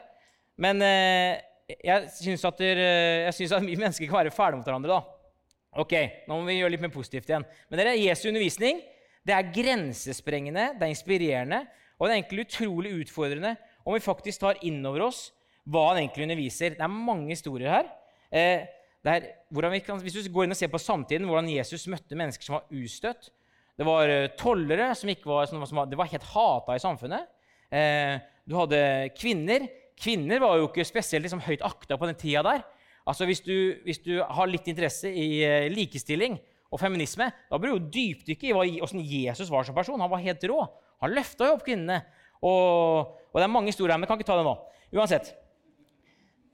Men 0.65 0.81
uh, 0.85 1.75
jeg 1.89 2.09
syns 2.17 2.45
at, 2.49 2.65
at 2.65 3.65
vi 3.65 3.77
mennesker 3.77 4.09
kan 4.09 4.21
være 4.23 4.33
fæle 4.33 4.59
mot 4.59 4.67
hverandre. 4.67 4.97
da. 4.97 5.41
Ok, 5.81 5.95
Nå 6.29 6.39
må 6.39 6.47
vi 6.47 6.59
gjøre 6.61 6.75
litt 6.75 6.85
mer 6.85 6.93
positivt 6.93 7.29
igjen. 7.29 7.45
Men 7.69 7.81
dere, 7.81 7.97
Jesu 7.99 8.29
undervisning 8.29 8.83
det 9.25 9.33
er 9.33 9.49
grensesprengende, 9.49 10.67
det 10.77 10.85
er 10.85 10.93
inspirerende 10.93 11.63
og 11.95 12.07
det 12.07 12.11
er 12.11 12.19
egentlig 12.19 12.45
utrolig 12.45 12.91
utfordrende 13.01 13.55
om 13.85 13.95
vi 13.95 14.03
faktisk 14.03 14.41
tar 14.43 14.59
inn 14.67 14.81
over 14.87 15.07
oss 15.07 15.29
hva 15.65 15.87
han 15.89 16.01
egentlig 16.01 16.27
underviser. 16.27 16.75
Det 16.75 16.83
er 16.83 16.91
mange 16.91 17.31
historier 17.31 17.71
her. 17.71 17.87
Eh, 18.29 18.65
kan, 19.05 20.01
hvis 20.01 20.15
du 20.17 20.33
går 20.33 20.47
inn 20.47 20.55
og 20.55 20.59
ser 20.59 20.71
på 20.73 20.81
samtiden, 20.81 21.27
hvordan 21.29 21.49
Jesus 21.53 21.85
møtte 21.91 22.17
mennesker 22.17 22.47
som 22.47 22.57
var 22.57 22.65
ustøtt 22.73 23.29
Det 23.77 23.85
var 23.85 24.09
uh, 24.09 24.31
tollere 24.39 24.93
som 24.95 25.11
ikke 25.11 25.29
var, 25.29 25.45
som, 25.51 25.61
som 25.67 25.81
var, 25.81 25.89
det 25.91 25.99
var 25.99 26.09
helt 26.09 26.29
hata 26.31 26.77
i 26.77 26.81
samfunnet. 26.81 27.27
Eh, 27.75 28.15
du 28.47 28.55
hadde 28.55 28.79
kvinner. 29.17 29.67
Kvinner 29.99 30.39
var 30.39 30.59
jo 30.59 30.69
ikke 30.69 30.85
spesielt 30.87 31.25
liksom, 31.25 31.43
høyt 31.43 31.63
akta 31.65 31.97
på 31.99 32.07
den 32.07 32.17
tida 32.19 32.43
der. 32.45 32.63
Altså, 33.05 33.27
hvis 33.29 33.43
du, 33.45 33.75
hvis 33.85 34.01
du 34.01 34.17
har 34.23 34.49
litt 34.49 34.67
interesse 34.71 35.11
i 35.11 35.43
eh, 35.45 35.67
likestilling 35.73 36.37
og 36.73 36.81
feminisme, 36.81 37.27
da 37.49 37.59
bør 37.61 37.75
du 37.75 37.89
dypdykke 37.93 38.49
i 38.49 38.53
hvordan 38.55 39.03
Jesus 39.03 39.51
var 39.51 39.67
som 39.67 39.75
person. 39.77 40.01
Han 40.01 40.11
var 40.11 40.23
helt 40.23 40.45
rå. 40.49 40.61
Han 41.03 41.13
løfta 41.13 41.49
jo 41.49 41.57
opp 41.57 41.65
kvinnene. 41.67 41.99
Og, 42.41 43.11
og, 43.29 43.35
det 43.37 43.45
er 43.45 43.51
mange 43.51 43.71
historier 43.71 43.93
her, 43.93 43.99
men 43.99 44.07
jeg 44.07 44.13
kan 44.13 44.21
ikke 44.21 44.31
ta 44.31 44.39
det 44.39 44.47
nå. 44.47 44.55
Uansett. 44.95 45.33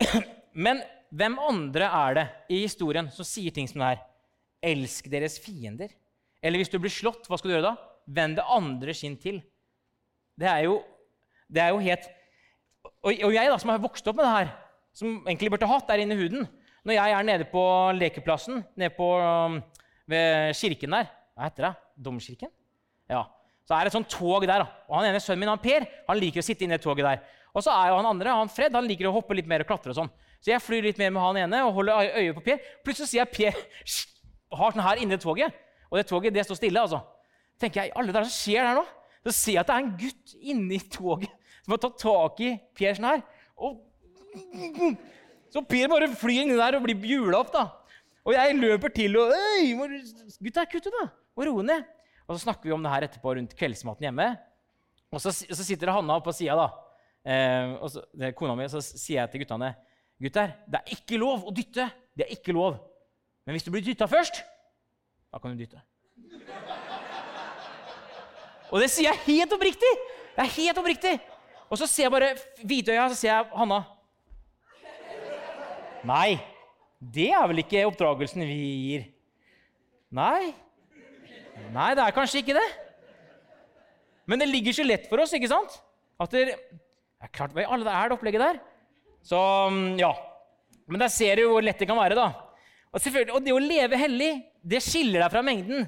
Men 0.66 0.82
hvem 1.12 1.36
andre 1.44 1.88
er 1.92 2.16
det 2.16 2.26
i 2.56 2.62
historien 2.64 3.10
som 3.12 3.28
sier 3.28 3.52
ting 3.52 3.68
som 3.68 3.82
det 3.84 3.90
her? 3.90 4.04
Elsk 4.72 5.10
deres 5.12 5.36
fiender. 5.42 5.92
Eller 6.42 6.62
hvis 6.62 6.72
du 6.72 6.78
blir 6.80 6.94
slått, 6.94 7.28
hva 7.28 7.38
skal 7.38 7.52
du 7.52 7.56
gjøre 7.58 7.72
da? 7.72 7.76
Vend 8.08 8.40
det 8.40 8.48
andre 8.48 8.96
skinn 8.96 9.18
til. 9.20 9.42
Det 10.40 10.48
er 10.48 10.66
jo, 10.70 10.80
det 11.52 11.64
er 11.64 11.76
jo 11.76 11.82
helt 11.84 12.08
og, 13.02 13.12
og, 13.12 13.32
jeg 13.34 13.50
da, 13.50 13.58
som 13.62 13.70
har 13.70 13.82
vokst 13.82 14.08
opp 14.10 14.18
med 14.18 14.26
det 14.26 14.32
her, 14.34 14.50
som 14.98 15.20
egentlig 15.26 15.52
burde 15.54 15.70
hatt 15.70 15.90
der 15.90 16.02
inne 16.02 16.16
i 16.16 16.20
huden 16.20 16.48
Når 16.86 16.96
jeg 16.96 17.14
er 17.14 17.26
nede 17.28 17.46
på 17.50 17.62
lekeplassen 17.94 18.64
nede 18.78 18.94
på, 18.96 19.08
um, 19.22 19.60
ved 20.10 20.56
kirken 20.58 20.96
der 20.98 21.12
Hva 21.36 21.46
heter 21.46 21.68
det? 21.68 21.72
Domkirken? 22.08 22.50
Ja. 23.10 23.26
Så 23.68 23.76
er 23.76 23.86
det 23.86 23.92
et 23.92 23.98
sånt 24.00 24.10
tog 24.10 24.46
der. 24.48 24.66
Og 24.90 24.98
han 24.98 25.08
ene 25.08 25.22
Sønnen 25.22 25.44
min 25.44 25.52
han 25.52 25.62
Per 25.62 25.86
han 26.08 26.20
liker 26.20 26.42
å 26.42 26.46
sitte 26.46 26.66
inne 26.66 26.76
i 26.76 26.82
det 26.82 26.86
toget 26.86 27.06
der. 27.06 27.22
Og 27.54 27.64
så 27.64 27.74
er 27.76 27.92
jo 27.92 28.00
han 28.00 28.10
andre, 28.10 28.34
han 28.42 28.52
Fred, 28.52 28.74
han 28.74 28.88
liker 28.88 29.10
å 29.10 29.14
hoppe 29.16 29.36
litt 29.38 29.50
mer 29.50 29.64
og 29.64 29.70
klatre. 29.70 29.94
og 29.94 30.00
sånn. 30.00 30.12
Så 30.42 30.54
jeg 30.54 30.64
flyr 30.64 30.88
litt 30.88 30.98
mer 30.98 31.12
med 31.14 31.22
han 31.22 31.40
ene 31.44 31.60
og 31.68 31.76
holder 31.78 32.16
øye 32.18 32.34
på 32.34 32.44
Per. 32.46 32.64
Plutselig 32.86 33.12
sier 33.12 33.22
jeg 33.22 33.34
Per 33.36 33.60
har 34.58 34.74
sånn 34.74 34.84
her 34.84 35.02
inni 35.04 35.20
toget. 35.22 35.54
Og 35.92 36.00
det 36.00 36.08
toget 36.10 36.34
det 36.34 36.46
står 36.48 36.58
stille. 36.58 36.82
altså. 36.82 37.02
tenker 37.62 37.84
jeg, 37.84 37.94
alle 37.96 38.14
der, 38.16 38.26
som 38.26 38.34
skjer 38.34 38.66
der 38.66 38.80
nå? 38.80 38.86
Så 39.28 39.36
ser 39.38 39.54
jeg 39.54 39.62
at 39.62 39.70
det 39.70 39.76
er 39.76 39.84
en 39.84 39.94
gutt 40.02 40.36
inni 40.42 40.80
toget 40.90 41.34
som 41.62 41.76
har 41.76 41.82
tatt 41.84 42.00
tak 42.02 42.40
i 42.42 42.56
Per 42.78 42.98
sånn 42.98 43.10
her. 43.12 43.22
Og 43.62 43.84
så 45.54 45.62
Per 45.62 45.92
bare 45.92 46.10
flyr 46.18 46.46
inni 46.48 46.58
der 46.58 46.80
og 46.80 46.86
blir 46.88 46.98
bjula 46.98 47.44
opp. 47.44 47.52
da. 47.54 47.68
Og 48.26 48.34
jeg 48.34 48.58
løper 48.58 48.94
til 48.94 49.18
og 49.18 49.34
Øy, 49.34 49.74
må, 49.78 49.88
gutta, 50.42 50.66
kutt 50.70 50.88
ut, 50.88 50.96
da! 50.98 51.10
Og 51.38 51.46
roe 51.48 51.66
ned. 51.66 51.86
Og 52.26 52.36
så 52.36 52.46
snakker 52.48 52.70
vi 52.70 52.74
om 52.74 52.82
det 52.82 52.92
her 52.94 53.06
etterpå 53.06 53.36
rundt 53.38 53.54
kveldsmaten 53.58 54.08
hjemme. 54.08 54.28
Og 55.12 55.22
så, 55.22 55.34
så 55.34 55.64
sitter 55.66 55.92
Hanna 55.92 56.18
på 56.24 56.34
sida, 56.34 56.56
da. 56.58 56.68
Eh, 57.22 57.74
og 57.78 57.90
så, 57.94 58.04
det 58.18 58.30
er 58.30 58.38
kona 58.38 58.56
mi, 58.58 58.66
så 58.72 58.82
sier 58.82 59.20
jeg 59.20 59.34
til 59.34 59.44
guttene 59.44 59.74
Gutter, 60.22 60.54
det 60.70 60.82
er 60.82 60.94
ikke 60.94 61.18
lov 61.18 61.48
å 61.50 61.54
dytte. 61.56 61.88
Det 62.14 62.28
er 62.28 62.36
ikke 62.36 62.54
lov. 62.54 62.78
Men 63.46 63.56
hvis 63.56 63.66
du 63.66 63.72
blir 63.74 63.84
dytta 63.86 64.06
først, 64.10 64.44
da 65.32 65.40
kan 65.42 65.56
du 65.56 65.64
dytte. 65.64 65.82
Og 68.72 68.80
det 68.80 68.92
sier 68.92 69.10
jeg 69.10 69.26
helt 69.26 69.56
oppriktig! 69.56 69.92
Det 70.32 70.46
er 70.46 70.54
helt 70.56 70.78
oppriktig. 70.80 71.16
Og 71.72 71.80
så 71.80 71.88
ser 71.90 72.06
jeg 72.06 72.14
bare 72.14 72.30
Hvitøya, 72.62 73.10
så 73.12 73.18
ser 73.18 73.32
jeg 73.34 73.50
Hanna. 73.56 73.82
Nei, 76.08 76.40
det 77.02 77.30
er 77.34 77.50
vel 77.50 77.64
ikke 77.64 77.84
oppdragelsen 77.90 78.46
vi 78.46 78.60
gir. 78.86 79.06
Nei. 80.14 80.54
Nei, 81.72 81.92
det 81.98 82.04
er 82.04 82.16
kanskje 82.16 82.42
ikke 82.42 82.58
det. 82.58 82.68
Men 84.30 84.42
det 84.42 84.50
ligger 84.50 84.76
så 84.76 84.86
lett 84.86 85.08
for 85.10 85.24
oss, 85.24 85.34
ikke 85.36 85.50
sant? 85.52 85.78
At 86.22 86.34
det, 86.36 86.56
er 86.56 87.32
klart, 87.34 87.54
Hva 87.56 87.66
i 87.66 87.70
alle 87.70 87.92
er 87.92 88.12
det 88.12 88.18
opplegget 88.18 88.44
der? 88.44 88.60
Så 89.26 89.40
mm, 89.72 90.00
ja. 90.02 90.12
Men 90.92 91.04
der 91.04 91.12
ser 91.14 91.40
du 91.40 91.48
hvor 91.50 91.64
lett 91.64 91.80
det 91.80 91.88
kan 91.90 92.00
være. 92.00 92.18
da. 92.18 92.30
Og, 92.92 93.10
og 93.36 93.42
det 93.46 93.56
å 93.56 93.62
leve 93.64 94.00
hellig, 94.00 94.32
det 94.62 94.82
skiller 94.84 95.24
deg 95.24 95.34
fra 95.34 95.44
mengden. 95.46 95.86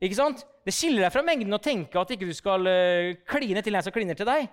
Ikke 0.00 0.18
sant? 0.18 0.44
Det 0.66 0.74
skiller 0.74 1.06
deg 1.06 1.14
fra 1.14 1.24
mengden 1.24 1.56
å 1.56 1.62
tenke 1.62 2.00
at 2.00 2.10
ikke 2.14 2.28
du 2.28 2.36
skal 2.36 2.64
uh, 2.66 3.12
kline 3.28 3.62
til 3.64 3.76
en 3.76 3.84
som 3.84 3.94
kliner 3.94 4.18
til 4.18 4.28
deg. 4.28 4.48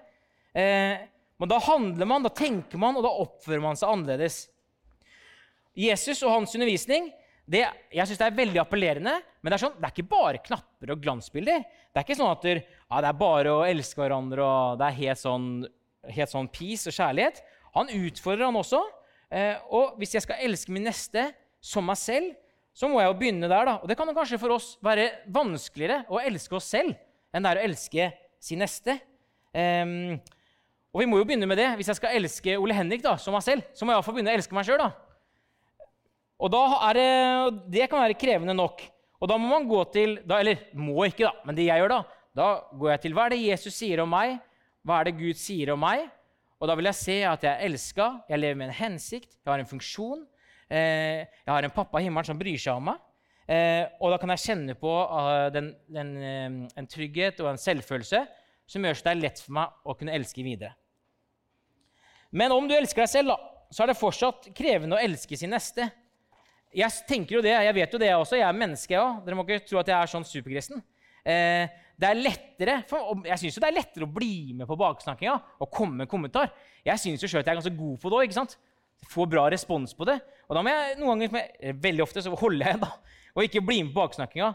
Eh, 0.58 1.00
men 1.38 1.50
da 1.52 1.58
handler 1.62 2.10
man, 2.10 2.24
da 2.26 2.32
tenker 2.34 2.80
man, 2.82 2.98
og 2.98 3.06
da 3.06 3.12
oppfører 3.24 3.62
man 3.62 3.78
seg 3.78 3.92
annerledes. 3.94 4.46
Jesus 5.78 6.24
og 6.26 6.34
hans 6.34 6.56
undervisning 6.58 7.12
det, 7.48 7.62
jeg 7.94 8.10
synes 8.10 8.20
det 8.20 8.26
er 8.26 8.40
veldig 8.40 8.60
appellerende, 8.60 9.14
Men 9.40 9.54
det 9.54 9.56
er, 9.56 9.62
sånn, 9.62 9.76
det 9.78 9.86
er 9.88 9.94
ikke 9.94 10.12
bare 10.12 10.40
knapper 10.44 10.92
og 10.92 11.04
glansbilder. 11.04 11.62
Det 11.64 12.02
er 12.02 12.04
ikke 12.04 12.18
sånn 12.20 12.34
at 12.34 12.42
det, 12.44 12.56
ja, 12.66 12.98
det 13.06 13.08
er 13.08 13.22
bare 13.22 13.54
å 13.54 13.62
elske 13.64 14.02
hverandre 14.02 14.44
og 14.44 14.82
det 14.82 14.90
er 14.90 14.98
helt 14.98 15.22
sånn, 15.22 15.46
helt 16.12 16.34
sånn 16.34 16.50
peace 16.52 16.90
og 16.90 16.98
kjærlighet. 16.98 17.40
Han 17.78 17.92
utfordrer 17.94 18.48
han 18.50 18.60
også. 18.60 18.82
Eh, 19.34 19.58
og 19.74 19.98
hvis 20.00 20.16
jeg 20.18 20.26
skal 20.26 20.44
elske 20.46 20.74
min 20.74 20.88
neste 20.88 21.30
som 21.64 21.86
meg 21.88 22.00
selv, 22.00 22.34
så 22.78 22.90
må 22.90 23.02
jeg 23.02 23.10
jo 23.10 23.18
begynne 23.20 23.50
der. 23.50 23.66
da. 23.66 23.76
Og 23.82 23.90
det 23.90 23.98
kan 23.98 24.10
jo 24.10 24.16
kanskje 24.18 24.40
for 24.42 24.54
oss 24.58 24.76
være 24.86 25.10
vanskeligere 25.34 26.04
å 26.14 26.22
elske 26.22 26.58
oss 26.58 26.70
selv 26.76 26.94
enn 27.36 27.44
det 27.44 27.52
er 27.52 27.60
å 27.60 27.68
elske 27.68 28.10
sin 28.42 28.62
neste. 28.62 28.96
Um, 29.52 30.16
og 30.94 31.02
vi 31.02 31.08
må 31.10 31.20
jo 31.20 31.26
begynne 31.28 31.50
med 31.50 31.60
det. 31.60 31.68
Hvis 31.78 31.90
jeg 31.92 32.00
skal 32.00 32.16
elske 32.18 32.56
Ole 32.58 32.78
Henrik 32.78 33.04
da, 33.04 33.16
som 33.22 33.36
meg 33.36 33.44
selv, 33.46 33.66
så 33.76 33.86
må 33.86 33.92
jeg 33.92 34.00
iallfall 34.00 34.16
begynne 34.18 34.34
å 34.34 34.38
elske 34.40 34.58
meg 34.58 34.68
sjøl. 34.68 34.86
Og 36.38 36.54
da 36.54 36.62
er 36.88 36.98
det, 36.98 37.10
det 37.74 37.90
kan 37.90 38.02
være 38.04 38.18
krevende 38.18 38.56
nok. 38.58 38.84
Og 39.18 39.30
da 39.30 39.38
må 39.42 39.50
man 39.50 39.66
gå 39.70 39.80
til 39.90 40.20
da, 40.30 40.38
Eller 40.38 40.68
må 40.78 41.08
ikke, 41.08 41.26
da, 41.26 41.46
men 41.48 41.58
det 41.58 41.66
jeg 41.66 41.82
gjør 41.82 41.96
da, 41.96 42.02
da 42.38 42.48
går 42.78 42.92
jeg 42.94 43.04
til 43.08 43.18
hva 43.18 43.26
er 43.26 43.34
det 43.34 43.42
Jesus 43.42 43.78
sier 43.78 44.04
om 44.04 44.12
meg? 44.14 44.38
Hva 44.86 45.00
er 45.00 45.10
det 45.10 45.18
Gud 45.18 45.40
sier 45.42 45.74
om 45.74 45.82
meg? 45.82 46.06
Og 46.58 46.70
da 46.70 46.76
vil 46.78 46.90
jeg 46.90 46.98
se 46.98 47.18
at 47.30 47.44
jeg 47.46 47.52
er 47.54 47.68
elska, 47.68 48.08
jeg 48.30 48.42
lever 48.42 48.58
med 48.58 48.72
en 48.72 48.80
hensikt, 48.80 49.36
jeg 49.38 49.52
har 49.52 49.62
en 49.62 49.70
funksjon. 49.70 50.24
Eh, 50.70 51.22
jeg 51.22 51.52
har 51.52 51.64
en 51.64 51.76
pappa 51.76 52.02
i 52.02 52.08
himmelen 52.08 52.28
som 52.28 52.40
bryr 52.40 52.58
seg 52.60 52.80
om 52.80 52.90
meg. 52.90 53.04
Eh, 53.48 53.86
og 54.02 54.12
da 54.12 54.18
kan 54.20 54.34
jeg 54.34 54.44
kjenne 54.44 54.74
på 54.76 54.92
uh, 54.92 55.48
den, 55.56 55.70
den, 55.88 56.10
uh, 56.20 56.66
en 56.76 56.90
trygghet 56.92 57.40
og 57.40 57.54
en 57.54 57.62
selvfølelse 57.62 58.26
som 58.68 58.84
gjør 58.84 58.98
at 58.98 59.06
det 59.06 59.14
er 59.14 59.22
lett 59.22 59.40
for 59.40 59.56
meg 59.56 59.88
å 59.88 59.96
kunne 59.96 60.18
elske 60.18 60.44
videre. 60.44 60.74
Men 62.36 62.52
om 62.52 62.68
du 62.68 62.76
elsker 62.76 63.06
deg 63.06 63.14
selv, 63.14 63.32
da, 63.32 63.38
så 63.72 63.86
er 63.86 63.92
det 63.92 64.00
fortsatt 64.02 64.50
krevende 64.58 64.98
å 64.98 65.02
elske 65.02 65.40
sin 65.40 65.54
neste. 65.56 65.88
Jeg 66.76 67.08
tenker 67.08 67.38
jo 67.38 67.44
det, 67.46 67.54
jeg 67.56 67.76
vet 67.78 67.94
jo 67.96 68.02
det 68.02 68.12
også. 68.16 68.38
Jeg 68.40 68.48
er 68.50 68.60
menneske, 68.60 68.94
jeg 68.94 69.00
òg. 69.00 69.22
Dere 69.24 69.38
må 69.40 69.46
ikke 69.48 69.64
tro 69.70 69.80
at 69.80 69.92
jeg 69.92 69.98
er 69.98 70.12
sånn 70.12 70.28
superkristen. 70.28 70.84
Eh, 71.28 71.72
det 71.98 72.10
er 72.12 72.20
lettere, 72.20 72.76
for 72.90 73.24
Jeg 73.26 73.42
syns 73.42 73.58
det 73.58 73.68
er 73.68 73.78
lettere 73.80 74.06
å 74.06 74.14
bli 74.14 74.54
med 74.54 74.70
på 74.70 74.78
baksnakkinga 74.78 75.34
og 75.64 75.70
komme 75.74 75.98
med 75.98 76.06
en 76.06 76.12
kommentar. 76.12 76.52
Jeg 76.86 77.02
syns 77.02 77.24
jo 77.24 77.30
sjøl 77.30 77.42
at 77.42 77.50
jeg 77.50 77.56
er 77.56 77.62
ganske 77.62 77.78
god 77.80 77.98
på 78.04 78.12
det 78.14 78.20
òg. 78.22 78.56
Får 79.08 79.30
bra 79.30 79.46
respons 79.50 79.94
på 79.98 80.06
det. 80.10 80.20
Og 80.48 80.58
da 80.58 80.64
må 80.66 80.74
jeg 80.74 80.98
noen 81.00 81.24
ganger, 81.24 81.74
Veldig 81.82 82.06
ofte 82.06 82.24
så 82.26 82.34
holder 82.38 82.72
jeg 82.72 82.82
da, 82.86 82.92
og 83.34 83.46
ikke 83.46 83.66
bli 83.66 83.82
med 83.84 83.96
på 83.96 84.04
baksnakkinga. 84.04 84.52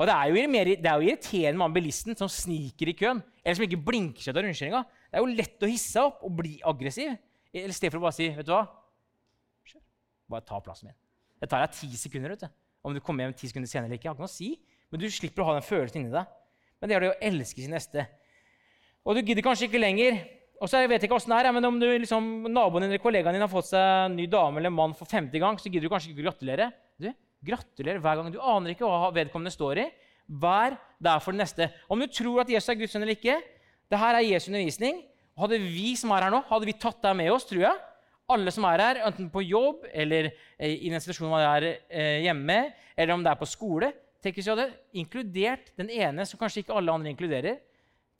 Og 0.00 0.08
det 0.08 0.14
er 0.16 0.28
jo, 0.32 0.44
mer, 0.50 0.70
det 0.80 0.88
er 0.88 1.00
jo 1.00 1.08
irriterende 1.08 1.60
med 1.60 1.74
bilisten 1.76 2.16
som 2.18 2.30
sniker 2.32 2.90
i 2.90 2.96
køen, 2.96 3.20
eller 3.42 3.56
som 3.58 3.66
ikke 3.66 3.80
blinker 3.88 4.24
seg 4.24 4.36
til 4.36 4.46
rundkjøringa. 4.46 4.82
Det 5.08 5.20
er 5.20 5.24
jo 5.24 5.36
lett 5.40 5.64
å 5.64 5.70
hisse 5.70 5.92
seg 5.94 6.08
opp 6.08 6.24
og 6.26 6.36
bli 6.40 6.54
aggressiv 6.68 7.12
i 7.52 7.64
stedet 7.68 7.92
for 7.92 8.00
å 8.00 8.06
bare 8.06 8.16
si 8.16 8.30
vet 8.32 8.48
du 8.48 8.52
hva? 8.54 8.64
Bare 10.32 10.44
ta 10.48 10.60
plassen 10.64 10.88
min. 10.88 10.96
Det 11.40 11.48
tar 11.50 11.64
deg 11.64 11.74
ti 11.76 11.90
sekunder. 12.00 12.32
vet 12.32 12.46
du. 12.46 12.60
Om 12.82 12.96
du 12.96 13.00
kommer 13.04 13.26
hjem 13.26 13.36
ti 13.36 13.50
sekunder 13.50 13.68
senere 13.68 13.90
eller 13.90 14.00
ikke. 14.00 14.08
har 14.08 14.16
ikke 14.16 14.24
noe 14.24 14.32
å 14.32 14.32
si. 14.32 14.54
Men 14.90 15.02
du 15.02 15.08
slipper 15.12 15.44
å 15.44 15.50
ha 15.50 15.58
den 15.58 15.66
følelsen 15.66 16.00
inni 16.00 16.14
deg. 16.14 16.30
Men 16.82 16.90
det 16.90 16.96
er 16.96 17.04
det 17.04 17.10
å 17.12 17.18
elske 17.30 17.62
sin 17.62 17.70
neste. 17.70 18.02
Og 19.06 19.14
du 19.14 19.22
gidder 19.22 19.44
kanskje 19.46 19.68
ikke 19.68 19.78
lenger. 19.78 20.18
Og 20.62 20.70
så 20.70 20.80
vet 20.82 21.02
jeg 21.02 21.10
ikke 21.10 21.18
det 21.22 21.38
er, 21.38 21.52
men 21.54 21.64
Om 21.64 21.78
du, 21.78 21.86
liksom, 21.86 22.26
naboen 22.50 22.84
din 22.84 22.90
eller 22.90 23.02
kollegaen 23.02 23.34
din 23.34 23.42
har 23.42 23.50
fått 23.50 23.70
seg 23.70 24.06
en 24.06 24.16
ny 24.18 24.26
dame 24.30 24.58
eller 24.58 24.74
mann 24.74 24.94
for 24.98 25.06
femte 25.06 25.38
gang, 25.38 25.58
så 25.58 25.70
gidder 25.70 25.86
du 25.86 25.92
kanskje 25.94 26.10
ikke 26.10 26.26
gratulere. 26.26 26.72
Du, 26.98 27.12
Gratulerer 27.42 27.98
hver 28.02 28.18
gang. 28.18 28.30
Du 28.34 28.38
aner 28.38 28.74
ikke 28.74 28.86
hva 28.86 29.10
vedkommende 29.14 29.50
står 29.54 29.80
i. 29.82 29.86
Vær 30.42 30.76
der 31.02 31.22
for 31.22 31.34
den 31.34 31.42
neste. 31.42 31.70
Om 31.90 32.02
du 32.02 32.06
tror 32.10 32.42
at 32.42 32.50
Jesus 32.50 32.70
er 32.70 32.78
Guds 32.78 32.94
sønn 32.94 33.02
eller 33.02 33.18
ikke, 33.18 33.40
det 33.90 33.98
her 33.98 34.18
er 34.18 34.26
Jesu 34.26 34.50
undervisning. 34.52 35.00
Hadde 35.38 35.58
vi 35.62 35.94
som 35.98 36.12
er 36.14 36.26
her 36.26 36.34
nå, 36.34 36.42
hadde 36.50 36.68
vi 36.68 36.76
tatt 36.78 37.02
deg 37.02 37.16
med 37.18 37.32
oss, 37.32 37.46
tror 37.48 37.64
jeg. 37.64 37.80
Alle 38.30 38.54
som 38.54 38.66
er 38.68 38.82
her, 38.84 39.00
enten 39.08 39.30
på 39.32 39.42
jobb 39.44 39.86
eller 39.90 40.30
eh, 40.30 40.76
i 40.76 40.86
den 40.86 40.96
institusjonen 40.98 41.34
man 41.34 41.42
er 41.48 41.66
eh, 41.72 42.22
hjemme, 42.28 42.58
eller 42.94 43.16
om 43.16 43.24
det 43.24 43.32
er 43.32 43.40
på 43.40 43.50
skole. 43.50 43.90
Tenk 44.22 44.38
hvis 44.38 44.46
vi 44.46 44.54
hadde 44.54 44.70
inkludert 45.02 45.72
den 45.78 45.90
ene 45.90 46.24
som 46.28 46.38
kanskje 46.38 46.62
ikke 46.62 46.74
alle 46.78 46.94
andre 46.94 47.10
inkluderer. 47.10 47.58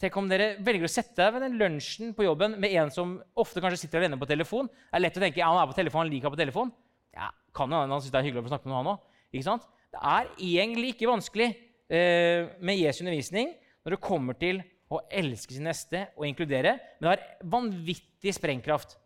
Tenk 0.03 0.17
om 0.19 0.27
dere 0.27 0.57
velger 0.67 0.89
å 0.89 0.91
sette 0.91 1.15
deg 1.21 1.37
ved 1.37 1.45
den 1.45 1.61
lunsjen 1.61 2.11
på 2.17 2.25
jobben 2.27 2.57
med 2.59 2.73
en 2.75 2.91
som 2.91 3.15
ofte 3.39 3.63
kanskje 3.63 3.85
sitter 3.85 4.01
alene 4.01 4.19
på 4.19 4.27
telefon. 4.27 4.67
Det 4.67 4.99
er 4.99 5.05
lett 5.05 5.19
å 5.21 5.23
tenke 5.23 5.39
ja, 5.39 5.51
han 5.53 5.61
er 5.63 5.71
på 5.71 5.77
telefon, 5.79 6.03
han 6.03 6.11
liker 6.11 6.33
på 6.35 6.41
telefon. 6.41 6.73
Ja, 7.15 7.29
kan 7.55 7.71
jo 7.71 7.79
han 7.85 7.95
synes 8.01 8.11
det 8.11 8.19
er 8.19 8.27
hyggelig 8.27 8.49
å 8.49 8.55
snakke 8.57 8.67
med 8.67 8.81
han 8.81 8.91
også. 8.97 9.21
Ikke 9.31 9.47
sant? 9.47 9.69
Det 9.93 10.01
er 10.11 10.33
egentlig 10.43 10.91
ikke 10.95 11.11
vanskelig 11.13 11.49
eh, 11.53 12.51
med 12.59 12.81
Jesu 12.81 13.05
undervisning 13.05 13.53
når 13.85 13.95
det 13.95 14.01
kommer 14.03 14.39
til 14.41 14.59
å 14.93 15.01
elske 15.07 15.55
sin 15.55 15.69
neste 15.69 16.09
og 16.19 16.27
inkludere, 16.27 16.75
men 16.99 17.07
det 17.07 17.13
har 17.13 17.53
vanvittig 17.55 18.35
sprengkraft. 18.35 18.97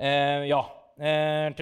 Eh, 0.00 0.48
ja. 0.48 0.62
Eh, 0.96 1.52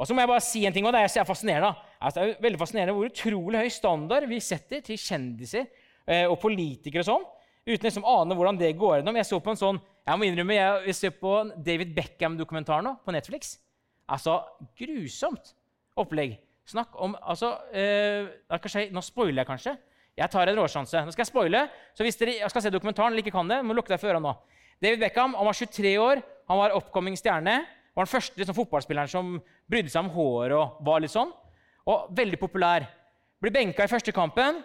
og 0.00 0.08
så 0.08 0.16
må 0.16 0.24
jeg 0.24 0.32
bare 0.32 0.42
si 0.42 0.64
en 0.66 0.74
ting, 0.74 0.86
òg. 0.88 0.96
det 0.96 1.06
er 1.06 1.28
fascinerende. 1.28 1.70
Altså, 2.00 2.16
det 2.16 2.22
er 2.22 2.30
jo 2.30 2.44
veldig 2.46 2.60
fascinerende 2.62 2.96
hvor 2.96 3.10
utrolig 3.10 3.60
høy 3.60 3.72
standard 3.74 4.26
vi 4.30 4.40
setter 4.40 4.80
til 4.84 4.98
kjendiser 5.00 5.66
eh, 6.08 6.24
og 6.24 6.38
politikere 6.40 7.04
og 7.04 7.08
sånn, 7.10 7.26
uten 7.68 7.86
liksom 7.86 8.06
ane 8.08 8.36
hvordan 8.38 8.60
det 8.60 8.70
går 8.80 8.98
gjennom. 8.98 9.18
Jeg 9.20 9.28
så 9.28 9.40
på 9.44 9.52
en 9.52 9.60
sånn, 9.60 9.80
jeg 10.08 10.18
må 10.18 10.26
innrømme, 10.26 10.56
jeg 10.56 10.96
ser 10.96 11.12
på 11.20 11.34
David 11.60 11.92
Beckham-dokumentar 11.96 12.80
nå 12.86 12.96
på 13.04 13.12
Netflix. 13.14 13.58
Altså, 14.10 14.38
grusomt 14.80 15.52
opplegg. 16.00 16.38
Snakk 16.70 16.94
om 17.02 17.16
altså, 17.18 17.52
eh, 17.74 18.30
Nå 18.94 19.02
spoiler 19.02 19.42
jeg 19.42 19.50
kanskje. 19.50 19.76
Jeg 20.18 20.30
tar 20.30 20.50
en 20.50 20.58
råsjanse. 20.58 21.02
Nå 21.04 21.12
skal 21.14 21.24
jeg 21.24 21.30
spoile. 21.30 21.64
Så 21.96 22.06
hvis 22.06 22.18
dere 22.20 22.48
skal 22.50 22.64
se 22.64 22.72
dokumentaren 22.72 23.12
eller 23.12 23.24
ikke 23.24 23.34
kan 23.34 23.50
det, 23.50 23.60
må 23.64 23.76
lukke 23.76 23.92
deg 23.92 24.00
for 24.00 24.12
ørene 24.12 24.24
nå. 24.28 24.34
David 24.80 25.02
Beckham 25.04 25.36
han 25.36 25.46
var 25.46 25.56
23 25.56 25.92
år, 26.00 26.22
han 26.48 26.60
var 26.60 26.74
oppkomming 26.78 27.18
stjerne. 27.18 27.60
Var 27.94 28.06
den 28.06 28.10
første 28.10 28.40
liksom, 28.40 28.56
fotballspilleren 28.56 29.10
som 29.10 29.34
brydde 29.70 29.92
seg 29.92 30.06
om 30.06 30.12
håret 30.14 30.56
og 30.56 30.80
var 30.86 31.02
litt 31.02 31.12
sånn. 31.12 31.32
Og 31.88 32.10
veldig 32.16 32.38
populær. 32.40 32.86
Blir 33.40 33.54
benka 33.54 33.84
i 33.84 33.90
første 33.90 34.12
kampen, 34.12 34.60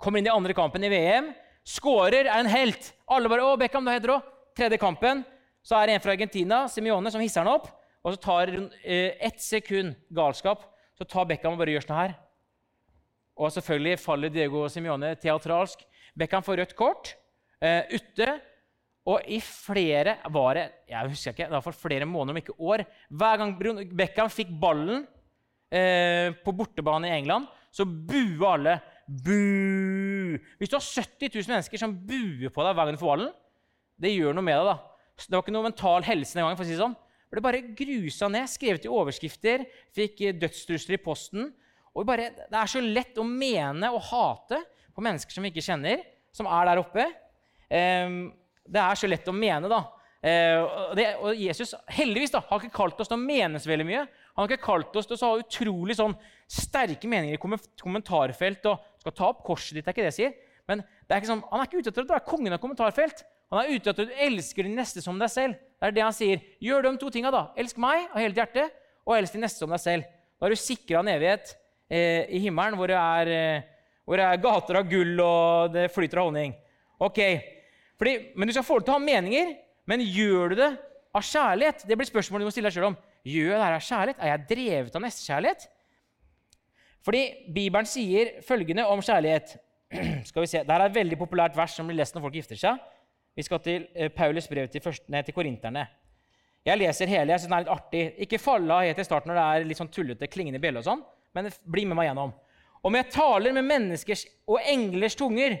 kommer 0.00 0.18
inn 0.18 0.30
i 0.30 0.32
andre 0.32 0.54
kampen 0.56 0.84
i 0.84 0.90
VM. 0.90 1.32
Skårer, 1.68 2.26
er 2.26 2.40
en 2.40 2.50
helt. 2.50 2.92
Alle 3.06 3.28
bare 3.28 3.42
'Å, 3.42 3.58
Beckham, 3.58 3.84
du 3.84 3.90
heter 3.90 4.16
òg.' 4.16 4.22
Tredje 4.56 4.78
kampen 4.78 5.24
så 5.62 5.78
er 5.78 5.86
det 5.86 5.94
en 5.94 6.00
fra 6.00 6.12
Argentina, 6.12 6.68
Simione, 6.68 7.10
som 7.10 7.20
hisser 7.20 7.44
han 7.44 7.52
opp. 7.54 7.68
Og 8.02 8.14
så 8.14 8.20
tar 8.20 8.50
eh, 8.82 9.14
ett 9.20 9.40
sekund 9.40 9.94
galskap, 10.10 10.64
så 10.98 11.06
tar 11.06 11.24
Beckham 11.30 11.54
og 11.54 11.58
bare 11.62 11.70
gjør 11.70 11.86
sånn 11.86 12.00
her. 12.00 12.14
Og 13.38 13.52
selvfølgelig 13.54 14.00
faller 14.02 14.32
Diego 14.32 14.66
Simione 14.68 15.14
teatralsk. 15.22 15.84
Beckham 16.18 16.42
får 16.42 16.58
rødt 16.58 16.74
kort 16.76 17.14
eh, 17.62 17.86
ute. 17.94 18.40
Og 19.08 19.22
i 19.26 19.38
flere 19.42 20.18
var 20.30 20.58
det, 20.58 20.66
jeg 20.90 21.10
husker 21.10 21.32
ikke, 21.34 21.46
det 21.46 21.56
var 21.56 21.64
for 21.64 21.74
flere 21.74 22.06
måneder, 22.06 22.36
om 22.36 22.38
ikke 22.38 22.54
år 22.54 22.84
Hver 23.10 23.40
gang 23.40 23.56
Beckham 23.98 24.30
fikk 24.30 24.52
ballen 24.62 25.08
eh, 25.72 26.28
på 26.44 26.54
bortebane 26.56 27.08
i 27.08 27.16
England, 27.16 27.48
så 27.72 27.86
buer 27.88 28.48
alle. 28.52 28.78
Bu! 29.06 30.38
Hvis 30.60 30.70
du 30.70 30.76
har 30.76 30.84
70 30.84 31.32
000 31.32 31.52
mennesker 31.54 31.80
som 31.80 31.94
buer 32.06 32.52
på 32.52 32.64
deg 32.64 32.76
hver 32.76 32.88
gang 32.88 32.96
du 32.96 33.00
får 33.00 33.14
ballen, 33.14 33.32
det 34.02 34.12
gjør 34.14 34.36
noe 34.36 34.46
med 34.46 34.58
deg. 34.58 34.68
da. 34.70 34.76
Det 35.22 35.36
var 35.36 35.44
ikke 35.44 35.54
noe 35.54 35.68
mental 35.68 36.06
helse 36.06 36.36
den 36.36 36.46
gangen. 36.46 36.58
for 36.58 36.64
å 36.64 36.68
si 36.68 36.76
det 36.76 36.82
sånn 36.82 36.96
Det 36.96 37.36
ble 37.36 37.44
bare 37.44 37.64
grusa 37.78 38.28
ned, 38.28 38.50
skrevet 38.50 38.86
i 38.86 38.92
overskrifter, 38.92 39.66
fikk 39.94 40.22
dødstrusler 40.40 40.98
i 40.98 41.02
posten. 41.02 41.50
Og 41.94 42.06
bare, 42.08 42.30
Det 42.50 42.58
er 42.58 42.70
så 42.70 42.80
lett 42.80 43.18
å 43.18 43.24
mene 43.24 43.90
og 43.92 44.02
hate 44.10 44.62
på 44.92 45.04
mennesker 45.04 45.32
som 45.32 45.44
vi 45.44 45.52
ikke 45.52 45.64
kjenner, 45.64 46.04
som 46.32 46.48
er 46.48 46.68
der 46.68 46.80
oppe. 46.80 47.06
Um, 47.72 48.32
det 48.68 48.80
er 48.80 48.98
så 49.00 49.08
lett 49.08 49.28
å 49.28 49.36
mene, 49.36 49.68
da. 49.68 49.82
Uh, 50.22 50.92
det, 50.96 51.06
og 51.18 51.34
Jesus 51.34 51.74
heldigvis 51.90 52.32
da, 52.34 52.42
har 52.46 52.60
ikke 52.60 52.76
kalt 52.76 53.00
oss 53.00 53.10
til 53.10 53.18
å 53.18 53.22
mene 53.22 53.60
så 53.60 53.72
veldig 53.72 53.88
mye. 53.88 54.04
Han 54.32 54.44
har 54.44 54.52
ikke 54.52 54.64
kalt 54.64 54.96
oss 54.96 55.08
til 55.08 55.18
å 55.18 55.28
ha 55.34 55.42
utrolig 55.42 55.96
sånn, 55.98 56.14
sterke 56.48 57.08
meninger 57.08 57.36
i 57.36 57.60
kommentarfelt. 57.80 58.66
og 58.66 58.80
skal 59.02 59.14
ta 59.18 59.28
opp 59.28 59.42
korset 59.44 59.76
ditt, 59.76 59.84
det 59.84 59.90
er 59.90 59.96
ikke 59.96 60.06
det 60.06 60.12
jeg 60.12 60.20
sier. 60.20 60.34
Men 60.70 60.82
det 61.08 61.16
er 61.16 61.26
sånn, 61.28 61.42
han 61.50 61.60
er 61.60 61.68
ikke 61.68 61.82
ute 61.82 61.92
etter 61.92 62.04
å 62.04 62.12
være 62.12 62.28
kongen 62.28 62.54
av 62.54 62.60
kommentarfelt. 62.62 63.24
Han 63.52 63.60
er 63.60 63.74
ute 63.74 63.90
etter 63.90 64.06
at 64.06 64.12
du 64.12 64.20
elsker 64.26 64.64
din 64.64 64.78
neste 64.78 65.02
som 65.04 65.18
deg 65.20 65.28
selv. 65.32 65.58
Det 65.76 65.90
er 65.90 65.96
det 65.96 66.04
han 66.06 66.14
sier. 66.16 66.44
Gjør 66.62 66.86
de 66.86 66.92
to 67.00 67.10
tinga, 67.12 67.32
da. 67.34 67.42
Elsk 67.58 67.80
meg 67.82 68.06
av 68.08 68.22
hele 68.22 68.38
hjertet, 68.38 68.78
og 69.04 69.16
elsk 69.18 69.36
din 69.36 69.44
neste 69.44 69.60
som 69.60 69.74
deg 69.74 69.82
selv. 69.82 70.06
Da 70.38 70.48
er 70.48 70.54
du 70.54 70.60
sikra 70.60 71.02
en 71.02 71.10
evighet 71.12 71.52
eh, 71.92 72.30
i 72.32 72.40
himmelen 72.46 72.78
hvor 72.78 72.88
det, 72.88 72.96
er, 72.96 73.32
eh, 73.34 73.90
hvor 74.06 74.18
det, 74.18 74.28
er, 74.28 74.40
gater 74.42 74.78
av 74.80 74.88
gull 74.88 75.20
og 75.20 75.74
det 75.74 75.88
flyter 75.92 76.22
av 76.22 76.30
honning. 76.30 76.54
Ok, 77.02 77.20
Fordi, 77.98 78.32
Men 78.34 78.48
du 78.48 78.54
skal 78.54 78.64
få 78.66 78.78
lov 78.78 78.86
til 78.86 78.94
å 78.94 78.96
ha 78.96 79.04
meninger. 79.04 79.52
Men 79.90 80.02
gjør 80.06 80.54
du 80.54 80.60
det 80.62 80.70
av 81.12 81.26
kjærlighet? 81.26 81.84
Det 81.86 81.98
blir 81.98 82.08
spørsmålet 82.08 82.46
du 82.46 82.48
må 82.48 82.54
stille 82.54 82.70
deg 82.70 82.78
sjøl 82.78 82.92
om. 82.92 82.98
Gjør 83.22 83.52
jeg 83.52 83.58
det 83.58 83.66
her 83.66 83.76
av 83.76 83.86
kjærlighet? 83.86 84.22
Er 84.22 84.32
jeg 84.32 84.46
drevet 84.50 84.96
av 84.98 85.04
nestekjærlighet? 85.04 85.68
Fordi 87.06 87.22
Bibelen 87.54 87.88
sier 87.88 88.36
følgende 88.46 88.86
om 88.90 89.02
kjærlighet. 89.02 89.56
Skal 90.28 90.44
vi 90.44 90.50
se, 90.50 90.62
Dette 90.62 90.78
er 90.78 90.86
et 90.88 90.96
veldig 90.96 91.18
populært 91.20 91.56
vers 91.58 91.74
som 91.76 91.88
blir 91.88 91.98
lest 91.98 92.16
når 92.16 92.26
folk 92.26 92.38
gifter 92.38 92.58
seg. 92.58 92.78
Vi 93.36 93.44
skal 93.46 93.60
til 93.64 93.86
eh, 93.94 94.10
Paulus 94.12 94.48
brev 94.48 94.68
til, 94.68 94.82
første, 94.84 95.22
til 95.26 95.34
korinterne. 95.34 95.86
Jeg 96.66 96.78
leser 96.78 97.10
hele. 97.10 97.32
jeg 97.32 97.40
synes 97.40 97.50
den 97.50 97.56
er 97.56 97.64
litt 97.64 97.74
artig. 97.74 98.02
Ikke 98.26 98.38
falle 98.38 98.74
av 98.74 98.86
helt 98.86 99.00
i 99.02 99.06
starten 99.06 99.32
når 99.32 99.38
det 99.38 99.46
er 99.46 99.68
litt 99.70 99.80
sånn 99.80 99.90
tullete, 99.90 100.28
klingende 100.30 100.60
bjelle 100.62 100.82
og 100.82 100.86
sånn, 100.86 101.02
men 101.34 101.48
bli 101.64 101.86
med 101.88 101.98
meg 101.98 102.10
gjennom. 102.10 102.34
Om 102.86 102.98
jeg 102.98 103.10
taler 103.14 103.54
med 103.56 103.66
menneskers 103.66 104.26
og 104.50 104.60
englers 104.70 105.16
tunger, 105.18 105.56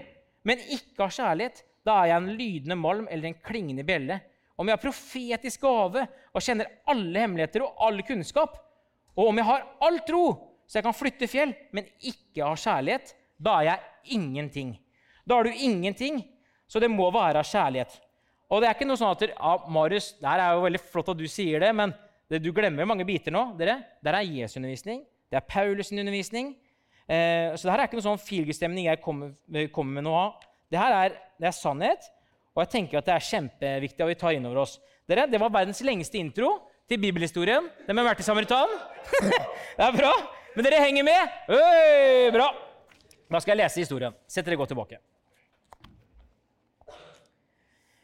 men 0.46 0.62
ikke 0.62 1.06
har 1.06 1.16
kjærlighet, 1.16 1.62
da 1.86 1.96
er 2.02 2.12
jeg 2.12 2.20
en 2.20 2.30
lydende 2.38 2.78
malm 2.78 3.08
eller 3.10 3.30
en 3.30 3.40
klingende 3.46 3.86
bjelle. 3.86 4.20
Om 4.56 4.68
jeg 4.68 4.76
har 4.76 4.82
profetisk 4.82 5.64
gave 5.64 6.04
og 6.32 6.44
kjenner 6.44 6.70
alle 6.90 7.24
hemmeligheter 7.24 7.64
og 7.64 7.80
all 7.86 8.02
kunnskap, 8.06 8.58
og 9.16 9.28
om 9.28 9.40
jeg 9.40 9.48
har 9.48 9.66
all 9.84 9.98
tro, 10.08 10.24
så 10.68 10.78
jeg 10.78 10.86
kan 10.86 10.96
flytte 10.96 11.28
fjell, 11.28 11.52
men 11.72 11.88
ikke 12.00 12.44
har 12.44 12.60
kjærlighet, 12.60 13.14
da 13.42 13.58
er 13.58 13.68
jeg 13.70 14.16
ingenting. 14.18 14.76
Da 15.28 15.38
har 15.38 15.46
du 15.46 15.52
ingenting, 15.52 16.22
så 16.68 16.80
det 16.80 16.90
må 16.90 17.10
være 17.12 17.44
kjærlighet. 17.44 17.98
Og 18.52 18.60
det 18.60 18.68
er 18.68 18.76
ikke 18.76 18.88
noe 18.88 19.00
sånn 19.00 19.14
at 19.14 19.24
ja, 19.30 19.52
Marius, 19.72 20.12
det 20.20 20.28
her 20.28 20.42
er 20.44 20.56
jo 20.56 20.64
veldig 20.66 20.80
flott 20.92 21.12
at 21.12 21.20
du 21.20 21.28
sier 21.30 21.62
det, 21.64 21.70
men 21.76 21.94
det, 22.28 22.40
du 22.44 22.50
glemmer 22.54 22.88
mange 22.88 23.06
biter 23.08 23.32
nå. 23.34 23.50
dere. 23.58 23.78
Der 24.04 24.16
er 24.18 24.28
Jesu 24.28 24.58
undervisning, 24.60 25.02
det 25.32 25.40
er 25.40 25.46
Paulus' 25.48 25.92
undervisning. 25.92 26.54
Eh, 27.08 27.52
så 27.56 27.66
det 27.66 27.72
her 27.72 27.82
er 27.82 27.88
ikke 27.88 27.98
noe 27.98 28.06
sånn 28.06 28.20
feelgood-stemning 28.20 28.86
jeg 28.86 29.00
kommer, 29.04 29.32
kommer, 29.74 30.00
med 30.00 30.10
av. 30.12 30.44
Det 30.72 30.80
her 30.80 30.96
er, 30.96 31.16
det 31.40 31.48
er, 31.48 31.56
sannhet, 31.56 32.08
og 32.52 32.64
jeg 32.64 32.72
tenker 32.74 33.00
at 33.00 33.08
det 33.08 33.14
er 33.14 33.28
kjempeviktig 33.30 34.04
at 34.04 34.10
vi 34.10 34.18
tar 34.20 34.36
inn 34.36 34.46
over 34.48 34.64
oss. 34.66 34.76
Dere, 35.08 35.26
Det 35.26 35.40
var 35.40 35.52
verdens 35.52 35.80
lengste 35.84 36.18
intro 36.20 36.50
til 36.88 37.00
bibelhistorien. 37.00 37.68
Den 37.86 37.96
med 37.96 38.04
Merte 38.04 38.22
Samaritan. 38.22 38.68
det 39.78 39.86
er 39.86 39.96
bra. 39.96 40.12
Men 40.54 40.66
dere 40.66 40.82
henger 40.84 41.06
med? 41.06 41.38
Øy, 41.48 42.28
bra. 42.34 42.50
Da 43.32 43.40
skal 43.40 43.54
jeg 43.54 43.62
lese 43.64 43.80
historien. 43.80 44.12
Sett 44.28 44.44
dere 44.44 44.60
godt 44.60 44.74
tilbake. 44.74 45.00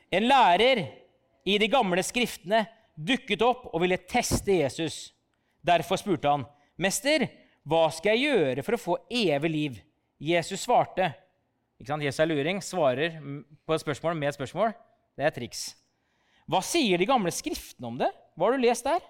En 0.09 0.25
lærer 0.25 0.87
i 1.45 1.59
de 1.61 1.69
gamle 1.69 2.01
skriftene 2.05 2.65
dukket 2.97 3.45
opp 3.45 3.69
og 3.69 3.83
ville 3.85 4.01
teste 4.09 4.63
Jesus. 4.63 5.13
Derfor 5.61 6.01
spurte 6.01 6.31
han, 6.31 6.47
'Mester, 6.79 7.27
hva 7.69 7.91
skal 7.93 8.17
jeg 8.17 8.31
gjøre 8.33 8.65
for 8.65 8.75
å 8.77 8.81
få 8.81 8.97
evig 9.11 9.51
liv?' 9.51 9.81
Jesus 10.19 10.65
svarte. 10.65 11.13
Ikke 11.79 11.93
sant? 11.93 12.05
Jesus 12.05 12.23
er 12.23 12.31
luring, 12.31 12.63
svarer 12.65 13.19
på 13.67 13.75
et 13.75 13.83
spørsmål 13.85 14.17
med 14.19 14.33
et 14.33 14.39
spørsmål. 14.39 14.75
Det 15.19 15.27
er 15.27 15.35
triks. 15.35 15.63
Hva 16.49 16.63
sier 16.65 16.99
de 16.99 17.07
gamle 17.07 17.31
skriftene 17.35 17.91
om 17.91 17.99
det? 18.01 18.09
Hva 18.35 18.49
har 18.49 18.57
du 18.57 18.65
lest 18.65 18.87
der? 18.89 19.03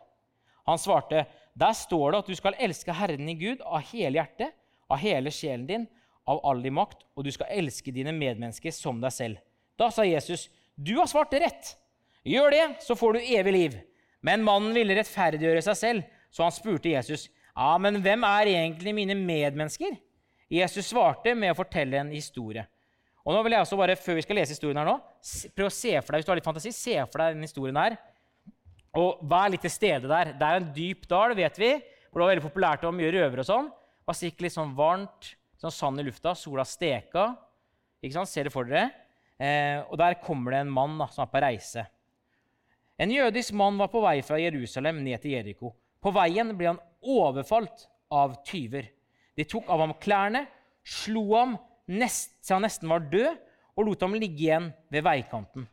Han 0.69 0.81
svarte, 0.81 1.25
der 1.57 1.75
står 1.77 2.13
det 2.13 2.21
at 2.23 2.29
du 2.29 2.37
skal 2.37 2.59
elske 2.61 2.93
Herren 2.93 3.29
din 3.29 3.39
Gud 3.41 3.63
av 3.65 3.87
hele 3.93 4.21
hjertet, 4.21 4.53
av 4.89 5.01
hele 5.01 5.33
sjelen 5.33 5.67
din, 5.69 5.87
av 6.29 6.43
all 6.45 6.61
din 6.65 6.77
makt, 6.77 7.07
og 7.17 7.25
du 7.25 7.33
skal 7.33 7.49
elske 7.57 7.93
dine 7.95 8.13
medmennesker 8.13 8.75
som 8.75 9.01
deg 9.01 9.15
selv. 9.15 9.41
Da 9.81 9.89
sa 9.95 10.05
Jesus, 10.05 10.49
du 10.77 10.99
har 10.99 11.09
svart 11.09 11.33
rett. 11.41 11.73
Gjør 12.29 12.53
det, 12.53 12.65
så 12.85 12.97
får 12.99 13.17
du 13.17 13.31
evig 13.39 13.55
liv. 13.55 13.79
Men 14.21 14.45
mannen 14.45 14.75
ville 14.77 14.97
rettferdiggjøre 14.99 15.63
seg 15.65 15.79
selv, 15.79 16.13
så 16.35 16.45
han 16.45 16.53
spurte 16.53 16.93
Jesus, 16.93 17.29
ja, 17.55 17.71
men 17.81 18.03
hvem 18.05 18.27
er 18.29 18.51
egentlig 18.53 18.93
mine 18.95 19.17
medmennesker? 19.17 19.97
Jesus 20.49 20.89
svarte 20.89 21.35
med 21.37 21.53
å 21.53 21.59
fortelle 21.59 22.01
en 22.01 22.13
historie. 22.15 22.65
Og 23.29 23.35
nå 23.37 23.43
vil 23.45 23.57
jeg 23.57 23.67
også 23.67 23.77
bare, 23.77 23.97
Før 24.01 24.17
vi 24.17 24.25
skal 24.25 24.39
lese 24.41 24.55
historien 24.57 24.79
her 24.81 24.89
nå, 24.89 24.97
prøve 25.53 25.69
å 25.69 25.75
se 25.75 25.93
for 26.01 26.15
deg 26.15 26.23
hvis 26.23 26.29
du 26.29 26.31
har 26.33 26.39
litt 26.41 26.49
fantasi, 26.49 26.73
se 26.73 26.95
for 27.05 27.21
deg 27.21 27.35
denne 27.35 27.49
historien 27.49 27.77
her. 27.77 27.99
Og 28.97 29.21
vær 29.29 29.51
litt 29.53 29.63
til 29.67 29.75
stede 29.75 30.09
der. 30.09 30.33
Det 30.39 30.47
er 30.47 30.61
en 30.61 30.71
dyp 30.75 31.05
dal, 31.11 31.35
vet 31.37 31.61
vi. 31.61 31.75
hvor 32.09 32.21
det 32.21 32.25
var 32.25 32.33
veldig 32.33 32.47
populært 32.47 32.87
å 32.87 32.89
ha 32.89 32.97
mye 32.97 33.13
røvere 33.13 33.45
og 33.45 33.49
sånn. 33.51 33.69
Det 33.69 34.09
var 34.09 34.17
sikkert 34.17 34.47
litt 34.47 34.55
sånn 34.55 34.73
varmt, 34.79 35.35
sånn 35.61 35.75
sand 35.75 36.01
i 36.01 36.07
lufta, 36.07 36.33
sola 36.35 36.65
steka. 36.65 37.27
Ikke 38.01 38.17
sant? 38.17 38.31
Ser 38.33 38.49
det 38.49 38.55
for 38.55 38.65
dere? 38.65 38.89
Eh, 39.39 39.85
og 39.85 39.99
der 40.01 40.17
kommer 40.25 40.57
det 40.57 40.65
en 40.65 40.73
mann 40.73 40.97
da, 40.99 41.07
som 41.13 41.27
er 41.27 41.31
på 41.31 41.43
reise. 41.45 41.85
En 42.99 43.13
jødisk 43.13 43.53
mann 43.55 43.77
var 43.79 43.93
på 43.93 44.01
vei 44.03 44.17
fra 44.27 44.41
Jerusalem 44.41 45.05
ned 45.05 45.21
til 45.23 45.37
Jeriko. 45.37 45.75
På 46.03 46.11
veien 46.17 46.51
ble 46.57 46.73
han 46.73 46.81
overfalt 47.05 47.85
av 48.11 48.41
tyver. 48.49 48.89
De 49.39 49.47
tok 49.47 49.69
av 49.71 49.85
ham 49.85 49.95
klærne, 50.03 50.43
slo 50.83 51.23
ham 51.37 51.55
nest, 51.87 52.35
så 52.43 52.57
han 52.57 52.65
nesten 52.67 52.91
var 52.91 53.05
død, 53.07 53.37
og 53.79 53.87
lot 53.87 54.01
ham 54.03 54.17
ligge 54.19 54.49
igjen 54.49 54.73
ved 54.91 55.05
veikanten. 55.07 55.69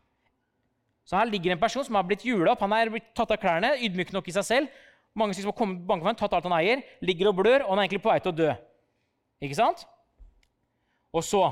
Så 1.05 1.17
her 1.17 1.29
ligger 1.29 1.53
en 1.53 1.61
person 1.61 1.85
som 1.85 1.97
har 1.97 2.05
blitt 2.05 2.25
jula 2.25 2.53
opp. 2.53 2.61
Han 2.65 2.73
er 2.77 2.91
blitt 2.93 3.11
tatt 3.17 3.33
av 3.33 3.41
klærne, 3.41 3.75
ydmyk 3.85 4.13
nok 4.13 4.29
i 4.29 4.35
seg 4.35 4.45
selv. 4.45 4.77
Mange 5.17 5.37
har 5.37 5.57
kommet 5.57 5.81
banken, 5.87 6.17
tatt 6.17 6.33
alt 6.33 6.45
han 6.45 6.57
eier, 6.57 6.81
ligger 7.05 7.31
og 7.31 7.39
blør, 7.39 7.65
og 7.65 7.73
han 7.73 7.81
er 7.81 7.87
egentlig 7.87 8.03
på 8.03 8.11
vei 8.11 8.19
til 8.21 8.33
å 8.33 8.37
dø. 8.37 8.53
Ikke 9.45 9.57
sant? 9.57 9.85
Og 11.15 11.23
så, 11.25 11.43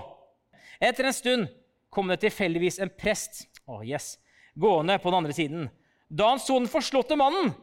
etter 0.82 1.08
en 1.08 1.16
stund, 1.16 1.50
kom 1.94 2.10
det 2.10 2.20
tilfeldigvis 2.24 2.82
en 2.82 2.92
prest 2.98 3.46
oh 3.70 3.84
yes, 3.86 4.18
gående 4.60 4.98
på 5.00 5.10
den 5.10 5.20
andre 5.22 5.36
siden. 5.38 5.68
Da 6.10 6.34
han 6.34 6.42
så 6.42 6.58
den 6.60 6.70
forslåtte 6.70 7.18
mannen, 7.18 7.54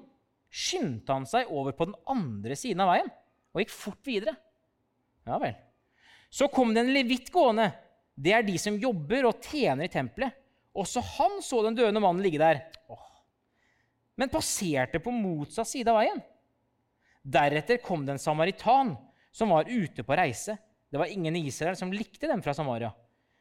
skyndte 0.50 1.14
han 1.14 1.26
seg 1.28 1.50
over 1.50 1.74
på 1.76 1.90
den 1.90 1.98
andre 2.10 2.56
siden 2.58 2.82
av 2.82 2.94
veien 2.94 3.10
og 3.50 3.62
gikk 3.62 3.72
fort 3.74 4.06
videre. 4.06 4.36
Ja 5.26 5.38
vel. 5.42 5.56
Så 6.30 6.48
kom 6.52 6.74
det 6.74 6.84
en 6.84 6.92
levitt 6.94 7.30
gående. 7.34 7.70
Det 8.14 8.34
er 8.36 8.46
de 8.46 8.56
som 8.60 8.78
jobber 8.78 9.26
og 9.30 9.42
tjener 9.42 9.88
i 9.88 9.92
tempelet. 9.92 10.36
Også 10.76 11.02
han 11.16 11.40
så 11.42 11.64
den 11.66 11.76
døende 11.78 12.02
mannen 12.02 12.22
ligge 12.22 12.38
der, 12.38 12.60
Åh. 12.86 13.06
men 14.14 14.30
passerte 14.30 15.00
på 15.02 15.10
motsatt 15.10 15.66
side 15.66 15.90
av 15.90 15.98
veien. 15.98 16.20
Deretter 17.26 17.80
kom 17.82 18.04
det 18.06 18.14
en 18.14 18.22
samaritan 18.22 18.94
som 19.34 19.50
var 19.50 19.66
ute 19.66 20.04
på 20.06 20.16
reise. 20.16 20.54
Det 20.90 20.98
var 20.98 21.10
ingen 21.10 21.34
i 21.36 21.42
Israel 21.50 21.76
som 21.78 21.90
likte 21.92 22.30
dem 22.30 22.42
fra 22.42 22.54
Samaria. 22.54 22.92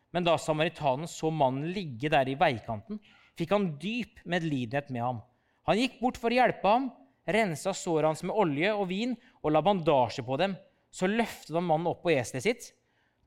Men 0.10 0.26
da 0.26 0.36
samaritanen 0.41 1.08
så 1.10 1.30
mannen 1.30 1.69
ligge 1.74 2.10
der 2.10 2.30
i 2.30 2.38
veikanten, 2.38 2.98
fikk 3.38 3.54
han 3.54 3.69
dyp 3.82 4.24
medlidenhet 4.26 4.89
med 4.93 5.06
ham. 5.06 5.22
Han 5.69 5.78
gikk 5.78 6.00
bort 6.02 6.17
for 6.17 6.34
å 6.34 6.39
hjelpe 6.39 6.65
ham, 6.65 6.89
rensa 7.34 7.74
såret 7.76 8.10
hans 8.10 8.24
med 8.26 8.36
olje 8.36 8.72
og 8.74 8.88
vin 8.89 9.15
og 9.44 9.54
la 9.54 9.62
bandasje 9.65 10.26
på 10.26 10.38
dem. 10.42 10.56
Så 10.92 11.10
løftet 11.10 11.54
han 11.56 11.68
mannen 11.68 11.89
opp 11.92 12.02
på 12.04 12.13
eselet 12.13 12.46
sitt, 12.46 12.70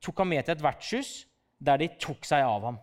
tok 0.02 0.22
ham 0.22 0.32
med 0.32 0.46
til 0.46 0.56
et 0.56 0.64
vertshus, 0.64 1.12
der 1.62 1.78
de 1.78 1.92
tok 2.02 2.26
seg 2.26 2.42
av 2.42 2.66
ham. 2.66 2.80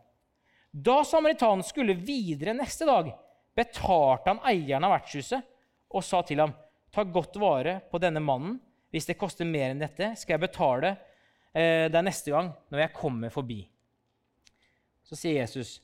Da 0.71 1.01
samaritanen 1.03 1.65
skulle 1.65 1.97
videre 1.97 2.53
neste 2.55 2.87
dag, 2.87 3.09
betalte 3.57 4.31
han 4.31 4.43
eieren 4.47 4.85
av 4.87 4.93
vertshuset 4.95 5.43
og 5.89 6.05
sa 6.05 6.21
til 6.23 6.43
ham, 6.43 6.53
ta 6.93 7.03
godt 7.03 7.39
vare 7.41 7.79
på 7.91 7.99
denne 8.01 8.21
mannen. 8.23 8.59
Hvis 8.89 9.09
det 9.09 9.19
koster 9.19 9.45
mer 9.45 9.73
enn 9.73 9.81
dette, 9.81 10.13
skal 10.17 10.37
jeg 10.37 10.45
betale 10.47 10.95
eh, 11.53 11.89
deg 11.91 12.01
neste 12.05 12.33
gang 12.33 12.53
når 12.71 12.85
jeg 12.85 12.95
kommer 12.95 13.33
forbi. 13.33 13.59
Så 15.05 15.17
sier 15.17 15.41
Jesus, 15.41 15.81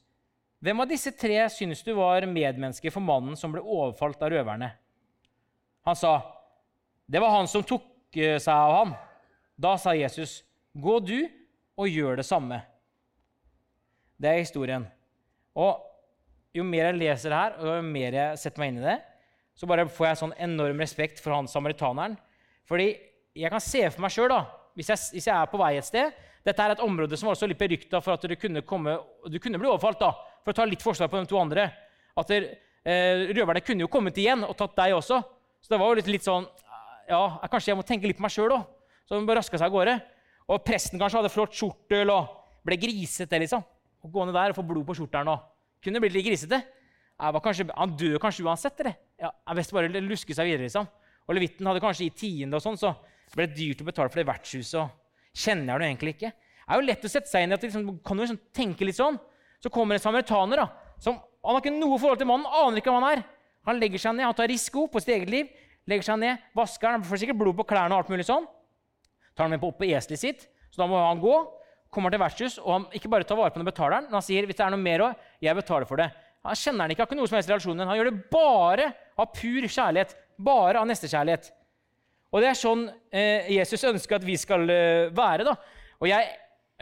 'Hvem 0.61 0.81
av 0.81 0.89
disse 0.89 1.11
tre 1.13 1.43
syns 1.53 1.83
du 1.83 1.91
var 1.93 2.25
medmenneske 2.25 2.89
for 2.93 3.03
mannen 3.03 3.35
som 3.37 3.51
ble 3.53 3.61
overfalt 3.61 4.21
av 4.23 4.31
røverne?' 4.33 4.71
Han 5.85 5.95
sa, 5.95 6.21
'Det 7.07 7.21
var 7.21 7.29
han 7.29 7.47
som 7.47 7.63
tok 7.63 8.17
eh, 8.17 8.39
seg 8.39 8.53
av 8.53 8.71
ham.' 8.73 8.95
Da 9.57 9.77
sa 9.77 9.93
Jesus, 9.93 10.43
'Gå 10.75 10.99
du 11.05 11.29
og 11.77 11.87
gjør 11.87 12.15
det 12.17 12.25
samme.' 12.25 12.61
Det 14.19 14.29
er 14.29 14.39
historien. 14.39 14.87
Og 15.55 15.81
jo 16.53 16.63
mer 16.63 16.91
jeg 16.91 16.97
leser 16.99 17.29
det 17.29 17.37
her, 17.37 17.51
og 17.59 17.75
jo 17.75 17.81
mer 17.81 18.11
jeg 18.13 18.37
setter 18.39 18.59
meg 18.59 18.67
inn 18.69 18.79
i 18.79 18.85
det, 18.85 19.01
så 19.55 19.67
bare 19.67 19.87
får 19.87 20.07
jeg 20.07 20.17
sånn 20.17 20.37
enorm 20.39 20.79
respekt 20.79 21.19
for 21.19 21.35
han 21.35 21.47
samaritaneren. 21.47 22.17
Fordi 22.65 22.95
jeg 23.35 23.51
kan 23.51 23.59
se 23.59 23.89
for 23.91 24.01
meg 24.01 24.11
sjøl, 24.11 24.31
hvis, 24.75 25.11
hvis 25.11 25.27
jeg 25.27 25.35
er 25.35 25.45
på 25.51 25.57
vei 25.59 25.77
et 25.77 25.85
sted 25.85 26.11
dette 26.45 26.61
er 26.61 26.75
et 26.75 26.83
område 26.85 27.17
som 27.17 27.29
var 27.29 27.33
også 27.33 27.47
litt 27.49 27.59
berykta 27.59 27.99
for 28.05 28.13
at 28.13 28.25
du 28.29 28.35
kunne, 28.37 28.61
komme, 28.67 28.99
du 29.25 29.39
kunne 29.41 29.57
bli 29.57 29.69
overfalt. 29.69 30.03
da, 30.03 30.11
For 30.45 30.53
å 30.53 30.57
ta 30.59 30.67
litt 30.69 30.83
forsvar 30.85 31.09
på 31.09 31.23
de 31.23 31.29
to 31.31 31.39
andre. 31.41 31.71
At 32.15 32.29
der, 32.29 32.45
eh, 32.85 33.33
Røverne 33.33 33.63
kunne 33.65 33.81
jo 33.81 33.89
kommet 33.89 34.17
igjen 34.21 34.43
og 34.45 34.53
tatt 34.57 34.75
deg 34.77 34.93
også. 34.93 35.23
Så 35.65 35.73
det 35.73 35.79
var 35.81 35.89
jo 35.89 35.97
litt, 35.97 36.11
litt 36.13 36.25
sånn 36.25 36.45
Ja, 37.09 37.23
kanskje 37.49 37.71
jeg 37.71 37.79
må 37.79 37.85
tenke 37.85 38.09
litt 38.09 38.19
på 38.19 38.25
meg 38.25 38.33
sjøl 38.33 38.53
òg. 38.53 38.65
Så 39.05 39.17
hun 39.17 39.25
bare 39.25 39.41
raska 39.41 39.57
seg 39.57 39.67
av 39.67 39.73
gårde. 39.73 39.95
Og 40.49 40.61
presten 40.65 41.01
kanskje 41.01 41.19
hadde 41.19 41.33
flott 41.33 41.53
skjortel 41.57 42.09
og 42.13 42.31
ble 42.65 42.77
grisete. 42.81 43.39
liksom. 43.41 43.61
Å 43.65 44.09
gå 44.09 44.25
ned 44.25 44.37
der 44.37 44.53
og 44.53 44.57
få 44.57 44.65
blod 44.65 44.85
på 44.85 44.95
skjortelen 44.97 45.29
og 45.33 45.45
kunne 45.85 46.01
blitt 46.01 46.13
litt 46.17 46.25
grisete. 46.25 46.61
Kanskje, 47.17 47.67
han 47.73 47.93
døde 47.97 48.21
kanskje 48.21 48.45
uansett. 48.45 48.79
eller? 48.81 48.97
Ja, 49.21 49.31
jeg 49.31 49.59
visste 49.61 49.77
bare 49.77 50.01
luske 50.01 50.37
seg 50.37 50.49
videre. 50.49 50.65
liksom. 50.65 50.89
Og 51.25 51.37
levitten 51.37 51.65
hadde 51.65 51.81
kanskje 51.81 52.09
gitt 52.09 52.19
tiende, 52.21 52.57
og 52.57 52.61
sånn, 52.61 52.77
så 52.77 52.93
ble 53.33 53.47
det 53.47 53.57
dyrt 53.57 53.81
å 53.81 53.89
betale 53.89 54.09
for 54.09 54.21
det 54.21 54.29
vertshuset. 54.29 54.81
og 54.81 54.89
kjenner 55.35 55.73
jeg 55.73 55.79
det 55.79 55.87
egentlig 55.91 56.15
ikke. 56.15 56.31
Det 56.31 56.73
er 56.73 56.79
jo 56.81 56.87
lett 56.87 57.05
å 57.05 57.11
sette 57.11 57.29
seg 57.29 57.45
inn 57.45 57.53
i 57.53 57.57
at 57.57 57.65
liksom, 57.65 57.87
kan 58.05 58.17
du 58.17 58.23
liksom 58.23 58.41
tenke 58.55 58.87
litt 58.87 58.97
sånn. 58.97 59.17
Så 59.61 59.71
kommer 59.73 59.97
en 59.97 60.03
samaritaner. 60.03 60.63
da, 60.63 60.67
som, 60.99 61.19
Han 61.43 61.55
har 61.55 61.61
ikke 61.61 61.75
noe 61.75 61.99
forhold 61.99 62.17
til 62.21 62.29
mannen, 62.29 62.47
aner 62.49 62.81
ikke 62.81 62.91
hvem 62.91 63.03
han 63.03 63.17
er. 63.17 63.23
Han 63.65 63.79
legger 63.81 64.01
seg 64.01 64.15
ned, 64.17 64.27
han 64.27 64.37
tar 64.37 64.51
risiko 64.51 64.85
på 64.91 65.01
sitt 65.01 65.13
eget 65.15 65.31
liv. 65.31 65.53
legger 65.85 66.07
seg 66.07 66.17
ned, 66.21 66.41
Vasker 66.57 66.95
han, 66.95 67.03
får 67.05 67.21
sikkert 67.21 67.37
blod 67.37 67.57
på 67.59 67.67
klærne 67.69 67.93
og 67.93 68.03
alt 68.03 68.11
mulig 68.13 68.25
sånn. 68.25 68.47
Tar 69.35 69.45
han 69.45 69.53
med 69.53 69.61
på 69.61 69.69
opp 69.69 69.77
på 69.81 69.85
eselet 69.85 70.21
sitt, 70.21 70.47
så 70.71 70.81
da 70.83 70.87
må 70.89 71.01
han 71.01 71.21
gå. 71.21 71.35
Kommer 71.93 72.11
til 72.11 72.19
vertshus, 72.19 72.57
og 72.59 72.71
han 72.73 72.85
ikke 72.97 73.11
bare 73.11 73.27
tar 73.27 73.37
vare 73.37 73.53
på 73.53 73.61
den 73.61 73.67
betaleren, 73.69 74.07
men 74.09 74.17
han 74.17 74.25
sier 74.25 74.47
hvis 74.47 74.57
det 74.57 74.65
er 74.65 74.73
noe 74.73 74.81
mer 74.81 75.03
òg, 75.05 75.27
jeg 75.45 75.57
betaler 75.57 75.87
for 75.89 76.01
det. 76.01 76.09
Han 76.45 76.57
kjenner 76.59 76.85
han 76.85 76.93
ikke, 76.93 77.03
har 77.03 77.09
ikke 77.09 77.17
noe 77.19 77.29
som 77.29 77.37
helst 77.39 77.51
relasjon. 77.51 77.83
Han 77.85 77.97
gjør 77.97 78.09
det 78.11 78.25
bare 78.33 78.89
av 79.17 79.29
pur 79.33 79.65
kjærlighet. 79.65 80.13
Bare 80.45 80.81
av 80.81 80.89
nestekjærlighet. 80.89 81.49
Og 82.35 82.43
det 82.43 82.49
er 82.51 82.59
sånn 82.59 82.83
eh, 83.15 83.47
Jesus 83.55 83.85
ønsker 83.87 84.19
at 84.19 84.27
vi 84.27 84.35
skal 84.37 84.67
eh, 84.69 85.13
være. 85.15 85.47
da. 85.47 85.55
Og 86.01 86.09
jeg 86.11 86.27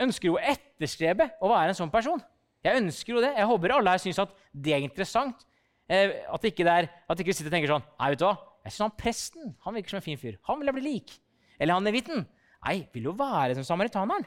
ønsker 0.03 0.31
jo 0.31 0.35
å 0.39 0.43
etterstrebe 0.53 1.29
å 1.39 1.51
være 1.51 1.71
en 1.71 1.79
sånn 1.79 1.93
person. 1.93 2.21
Jeg 2.65 2.81
ønsker 2.81 3.15
jo 3.15 3.23
det. 3.23 3.33
Jeg 3.37 3.49
håper 3.51 3.75
alle 3.75 3.93
her 3.93 4.01
syns 4.01 4.21
at 4.23 4.33
det 4.51 4.73
er 4.75 4.83
interessant. 4.83 5.45
Eh, 5.91 6.13
at 6.31 6.45
ikke 6.47 6.65
er, 6.69 6.87
ikke 7.11 7.33
sitter 7.35 7.49
og 7.49 7.55
tenker 7.57 7.71
sånn 7.73 7.83
Nei, 7.99 8.13
vet 8.13 8.21
du 8.21 8.23
hva? 8.23 8.37
Jeg 8.63 8.71
synes 8.71 8.85
han 8.85 8.93
Presten 8.95 9.49
han 9.65 9.75
virker 9.75 9.91
som 9.91 9.99
en 9.99 10.05
fin 10.05 10.19
fyr. 10.19 10.37
Han 10.47 10.61
vil 10.61 10.71
jeg 10.71 10.77
bli 10.77 10.85
lik. 10.85 11.17
Eller 11.59 11.75
han 11.75 11.87
levitten. 11.87 12.23
Nei, 12.63 12.77
vil 12.95 13.09
jo 13.09 13.15
være 13.19 13.57
som 13.57 13.67
samaritaneren. 13.67 14.23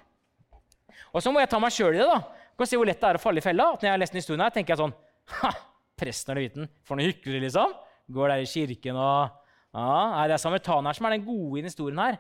Og 1.13 1.23
så 1.25 1.33
må 1.33 1.41
jeg 1.41 1.51
ta 1.53 1.61
meg 1.61 1.73
sjøl 1.73 1.97
i 1.97 2.03
det. 2.03 2.09
da. 2.09 2.21
Du 2.53 2.61
kan 2.61 2.69
se 2.69 2.79
hvor 2.79 2.89
lett 2.89 3.01
det 3.01 3.09
er 3.09 3.19
å 3.19 3.23
falle 3.23 3.41
i 3.41 3.45
fella. 3.45 3.71
at 3.73 3.81
Når 3.81 3.89
jeg 3.89 3.95
har 3.95 4.03
lest 4.03 4.15
den 4.15 4.23
historien 4.23 4.45
her, 4.45 4.53
tenker 4.53 4.75
jeg 4.75 4.83
sånn 4.85 4.95
Ha! 5.41 5.51
Presten 5.97 6.35
og 6.35 6.39
levitten. 6.39 6.71
For 6.85 6.99
noe 6.99 7.09
hykleri, 7.09 7.41
liksom. 7.47 7.73
Går 8.13 8.33
der 8.33 8.45
i 8.45 8.49
kirken 8.51 9.01
og 9.01 9.43
Ja, 9.77 10.25
Det 10.29 10.37
er 10.37 10.45
samaritaneren 10.45 10.97
som 10.97 11.09
er 11.09 11.17
den 11.17 11.25
gode 11.25 11.59
i 11.59 11.63
den 11.63 11.71
historien 11.73 12.01
her. 12.01 12.19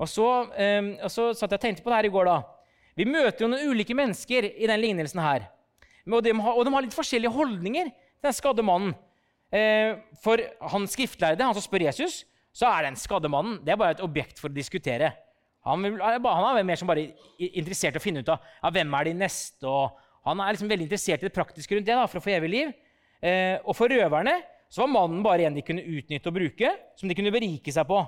Og 0.00 0.08
så, 0.08 0.26
um, 0.48 0.90
og 1.04 1.10
så 1.12 1.30
satt 1.36 1.52
jeg 1.52 1.58
og 1.58 1.62
tenkte 1.62 1.84
på 1.84 1.90
det 1.92 1.98
her 1.98 2.08
i 2.08 2.12
går. 2.14 2.26
da. 2.30 2.36
Vi 2.96 3.06
møter 3.06 3.44
jo 3.44 3.48
noen 3.50 3.70
ulike 3.70 3.94
mennesker 3.94 4.46
i 4.50 4.66
den 4.66 4.80
lignelsen 4.80 5.20
her. 5.22 5.48
Og 6.10 6.22
de, 6.24 6.32
og 6.32 6.62
de 6.64 6.72
har 6.74 6.82
litt 6.82 6.96
forskjellige 6.96 7.32
holdninger 7.34 7.90
den 8.24 8.36
skadde 8.36 8.64
mannen. 8.66 8.94
Eh, 9.50 9.96
for 10.22 10.42
han 10.72 10.86
skriftlærde, 10.90 11.42
han 11.42 11.56
som 11.56 11.64
spør 11.64 11.88
Jesus, 11.88 12.22
så 12.54 12.68
er 12.70 12.86
den 12.86 12.98
skadde 12.98 13.30
mannen 13.30 13.58
det 13.64 13.72
er 13.74 13.80
bare 13.80 13.96
et 13.96 14.04
objekt 14.04 14.38
for 14.42 14.50
å 14.50 14.54
diskutere. 14.54 15.12
Han, 15.66 15.82
vil, 15.84 15.98
han 16.00 16.46
er 16.56 16.64
mer 16.66 16.78
som 16.80 16.88
bare 16.88 17.10
interessert 17.36 17.98
i 17.98 18.00
å 18.00 18.02
finne 18.02 18.22
ut 18.22 18.30
av 18.32 18.40
ja, 18.40 18.70
hvem 18.72 18.94
er 18.96 19.10
de 19.10 19.16
neste. 19.20 19.68
og 19.68 19.98
Han 20.28 20.40
er 20.40 20.54
liksom 20.54 20.70
veldig 20.70 20.86
interessert 20.88 21.20
i 21.20 21.28
det 21.28 21.36
praktiske 21.36 21.76
rundt 21.76 21.88
det 21.88 21.98
da, 21.98 22.06
for 22.08 22.20
å 22.20 22.24
få 22.24 22.32
evig 22.32 22.52
liv. 22.54 22.72
Eh, 23.20 23.58
og 23.60 23.76
for 23.76 23.92
røverne 23.92 24.38
så 24.70 24.84
var 24.84 24.92
mannen 24.94 25.20
bare 25.26 25.48
en 25.48 25.58
de 25.58 25.64
kunne 25.66 25.84
utnytte 25.84 26.30
og 26.30 26.36
bruke, 26.38 26.72
som 26.96 27.10
de 27.10 27.16
kunne 27.18 27.34
berike 27.34 27.74
seg 27.74 27.88
på. 27.90 28.00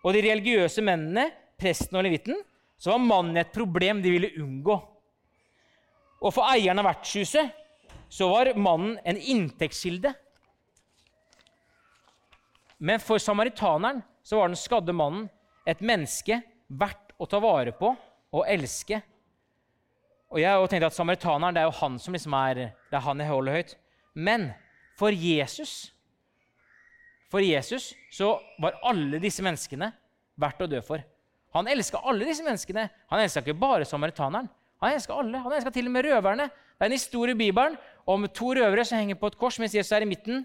Og 0.00 0.16
de 0.16 0.24
religiøse 0.26 0.82
mennene, 0.84 1.28
presten 1.60 1.96
og 1.96 2.04
levitten, 2.04 2.36
så 2.80 2.94
var 2.94 3.04
mannen 3.04 3.40
et 3.40 3.52
problem 3.54 4.00
de 4.02 4.12
ville 4.12 4.32
unngå. 4.40 4.76
Og 6.20 6.34
for 6.34 6.48
eieren 6.52 6.80
av 6.82 6.88
vertshuset 6.90 7.59
så 8.10 8.28
var 8.28 8.52
mannen 8.58 8.98
en 9.06 9.16
inntektskilde. 9.16 10.12
Men 12.78 13.00
for 13.02 13.22
samaritaneren 13.22 14.02
så 14.22 14.40
var 14.40 14.50
den 14.50 14.58
skadde 14.58 14.94
mannen 14.96 15.28
et 15.68 15.82
menneske 15.84 16.40
verdt 16.66 17.14
å 17.20 17.28
ta 17.30 17.38
vare 17.42 17.72
på 17.76 17.92
og 18.34 18.44
elske. 18.48 19.00
Og 20.30 20.40
jeg 20.42 20.68
tenkte 20.70 20.90
at 20.90 20.94
Samaritaneren 20.94 21.56
det 21.56 21.62
er 21.62 21.70
jo 21.70 21.78
han 21.80 21.96
som 22.02 22.14
liksom 22.14 22.34
er, 22.38 22.60
det 22.90 22.98
er 22.98 23.06
han 23.06 23.22
jeg 23.22 23.30
holder 23.30 23.58
høyt. 23.58 23.72
Men 24.14 24.50
for 24.98 25.14
Jesus 25.14 25.90
for 27.30 27.42
Jesus 27.42 27.92
så 28.10 28.34
var 28.58 28.80
alle 28.82 29.20
disse 29.22 29.42
menneskene 29.46 29.92
verdt 30.40 30.64
å 30.64 30.68
dø 30.70 30.80
for. 30.82 31.02
Han 31.54 31.68
elska 31.70 32.00
alle 32.06 32.26
disse 32.26 32.42
menneskene. 32.46 32.88
Han 33.10 33.22
elska 33.22 33.42
ikke 33.44 33.58
bare 33.58 33.86
samaritaneren. 33.86 34.48
Han 34.82 34.96
elska 34.96 35.14
alle. 35.14 35.38
Han 35.44 35.54
elska 35.54 35.70
til 35.74 35.86
og 35.86 35.94
med 35.94 36.06
røverne. 36.08 36.48
Det 36.50 36.86
er 36.86 36.90
en 36.90 36.96
historie 36.96 37.36
i 37.36 37.38
Bibelen 37.38 37.76
om 38.06 38.26
to 38.28 38.52
røvere 38.56 38.84
som 38.86 39.00
henger 39.00 39.18
på 39.20 39.30
et 39.30 39.38
kors 39.40 39.58
mens 39.60 39.74
Jesus 39.74 39.92
er 39.96 40.04
i 40.04 40.08
midten. 40.08 40.44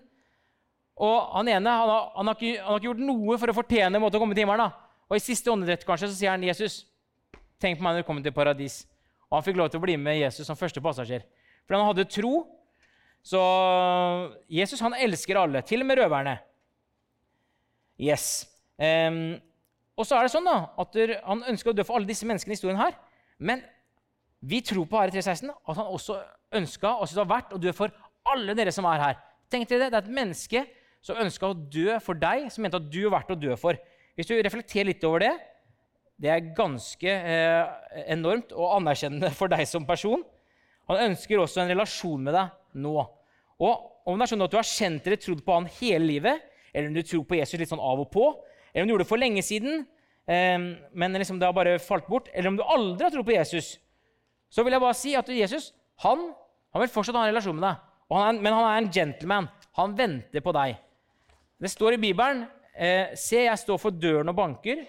Og 0.95 1.31
Han 1.35 1.47
ene 1.51 1.69
han 1.69 1.89
har, 1.89 2.11
han 2.15 2.27
har, 2.27 2.35
ikke, 2.35 2.59
han 2.61 2.71
har 2.71 2.79
ikke, 2.79 2.89
gjort 2.89 3.05
noe 3.05 3.37
for 3.39 3.51
å 3.51 3.57
fortjene 3.57 4.01
måte 4.01 4.17
å 4.19 4.23
komme 4.23 4.35
til 4.35 4.45
himmelen. 4.45 4.75
Og 5.09 5.17
I 5.17 5.23
siste 5.23 5.51
åndedrett 5.51 5.85
kanskje, 5.85 6.09
så 6.09 6.17
sier 6.17 6.33
han 6.33 6.43
Jesus, 6.43 6.85
tenk 7.61 7.77
på 7.77 7.85
meg 7.85 7.97
når 7.97 8.05
du 8.05 8.07
kommer 8.07 8.25
til 8.25 8.35
paradis. 8.35 8.83
Og 9.29 9.37
Han 9.37 9.45
fikk 9.45 9.59
lov 9.59 9.69
til 9.71 9.81
å 9.81 9.85
bli 9.85 9.97
med 9.99 10.19
Jesus 10.19 10.47
som 10.47 10.57
første 10.57 10.81
passasjer. 10.81 11.25
For 11.65 11.77
han 11.77 11.87
hadde 11.89 12.07
tro. 12.09 12.45
Så 13.25 13.41
Jesus 14.53 14.81
han 14.85 14.93
elsker 14.93 15.37
alle, 15.41 15.63
til 15.65 15.81
og 15.81 15.89
med 15.89 15.97
røverne. 15.97 16.37
Yes. 17.97 18.45
Um, 18.77 19.37
og 19.95 20.05
så 20.05 20.17
er 20.17 20.27
det 20.27 20.33
sånn 20.33 20.45
da, 20.45 20.57
at 20.77 20.97
Han 21.23 21.45
ønsker 21.47 21.71
å 21.71 21.75
dø 21.75 21.85
for 21.87 21.97
alle 21.97 22.09
disse 22.09 22.27
menneskene 22.27 22.53
i 22.53 22.57
historien. 22.57 22.79
her, 22.79 22.93
Men 23.37 23.63
vi 24.41 24.61
tror 24.61 24.85
på 24.85 24.99
Are 24.99 25.09
316 25.09 25.49
at 25.49 25.77
han 25.79 25.87
også 25.87 26.19
ønska 26.59 26.95
og 26.95 27.05
syntes 27.05 27.17
det 27.17 27.23
var 27.23 27.33
verdt 27.35 27.55
å 27.55 27.61
dø 27.61 27.73
for 27.75 27.93
alle 28.31 28.55
dere 28.57 28.73
som 28.73 28.87
er 28.89 29.01
her. 29.01 29.17
Tenk 29.51 29.69
dere 29.69 29.85
Det 29.85 29.91
det 29.93 29.99
er 29.99 30.05
et 30.05 30.17
menneske 30.19 30.63
som 31.05 31.19
ønska 31.21 31.51
å 31.51 31.57
dø 31.57 31.99
for 32.01 32.17
deg, 32.17 32.47
som 32.51 32.65
mente 32.65 32.79
at 32.81 32.87
du 32.89 33.03
var 33.05 33.19
verdt 33.19 33.35
å 33.35 33.39
dø 33.39 33.57
for. 33.59 33.77
Hvis 34.17 34.29
du 34.29 34.33
reflekterer 34.39 34.89
litt 34.89 35.03
over 35.05 35.21
det, 35.21 35.33
det 36.21 36.31
er 36.31 36.53
ganske 36.55 37.11
eh, 37.11 37.73
enormt 38.15 38.53
og 38.55 38.77
anerkjennende 38.77 39.29
for 39.35 39.51
deg 39.51 39.67
som 39.67 39.85
person. 39.87 40.23
Han 40.89 41.11
ønsker 41.11 41.41
også 41.41 41.63
en 41.63 41.71
relasjon 41.73 42.23
med 42.23 42.37
deg 42.37 42.81
nå. 42.85 42.95
Og 43.65 44.07
om 44.07 44.17
det 44.17 44.25
er 44.25 44.31
sånn 44.31 44.45
at 44.45 44.53
du 44.53 44.59
har 44.59 44.69
kjent 44.69 45.07
eller 45.07 45.19
trodd 45.21 45.41
på 45.45 45.57
han 45.57 45.67
hele 45.79 46.07
livet, 46.07 46.45
eller 46.71 46.91
om 46.91 46.95
du 46.95 47.03
tror 47.07 47.25
på 47.27 47.37
Jesus 47.39 47.59
litt 47.59 47.71
sånn 47.71 47.83
av 47.83 48.03
og 48.03 48.09
på, 48.13 48.29
eller 48.71 48.85
om 48.85 48.89
du 48.89 48.95
gjorde 48.95 49.05
det 49.05 49.11
for 49.11 49.21
lenge 49.21 49.43
siden, 49.45 49.85
eh, 50.27 50.57
men 50.91 51.19
liksom 51.19 51.41
det 51.41 51.49
har 51.49 51.57
bare 51.57 51.77
falt 51.83 52.07
bort, 52.09 52.31
eller 52.33 52.51
om 52.51 52.59
du 52.59 52.63
aldri 52.63 53.07
har 53.07 53.13
trodd 53.13 53.27
på 53.27 53.35
Jesus, 53.35 53.75
så 54.51 54.63
vil 54.63 54.75
jeg 54.75 54.83
bare 54.83 54.97
si 54.97 55.15
at 55.19 55.31
Jesus 55.31 55.71
han, 56.03 56.29
han 56.75 56.83
vil 56.83 56.91
fortsatt 56.91 57.15
ha 57.15 57.23
en 57.23 57.31
relasjon 57.31 57.55
med 57.55 57.63
deg. 57.69 57.83
Han 58.11 58.25
er, 58.27 58.41
men 58.43 58.53
han 58.53 58.65
er 58.67 58.81
en 58.81 58.91
gentleman. 58.91 59.47
Han 59.79 59.95
venter 59.95 60.43
på 60.43 60.53
deg. 60.55 60.75
Det 61.63 61.71
står 61.71 61.95
i 61.95 62.01
Bibelen 62.03 62.43
eh, 62.75 63.15
Se, 63.15 63.45
jeg 63.45 63.61
står 63.61 63.79
for 63.79 63.95
døren 63.95 64.29
og 64.29 64.35
banker. 64.35 64.83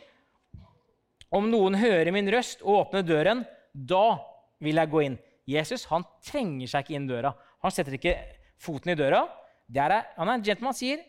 Om 1.31 1.46
noen 1.53 1.79
hører 1.79 2.11
min 2.14 2.29
røst 2.35 2.64
og 2.64 2.81
åpner 2.81 3.07
døren, 3.07 3.44
da 3.70 4.18
vil 4.62 4.83
jeg 4.83 4.90
gå 4.90 5.05
inn. 5.07 5.18
Jesus 5.46 5.87
han 5.92 6.05
trenger 6.27 6.70
seg 6.70 6.85
ikke 6.85 6.99
inn 6.99 7.07
døra. 7.07 7.33
Han 7.62 7.75
setter 7.75 7.94
ikke 7.94 8.16
foten 8.59 8.92
i 8.92 8.99
døra. 8.99 9.22
Er, 9.70 9.94
han 10.16 10.29
er 10.29 10.35
en 10.37 10.46
gentleman, 10.46 10.75
sier 10.77 11.03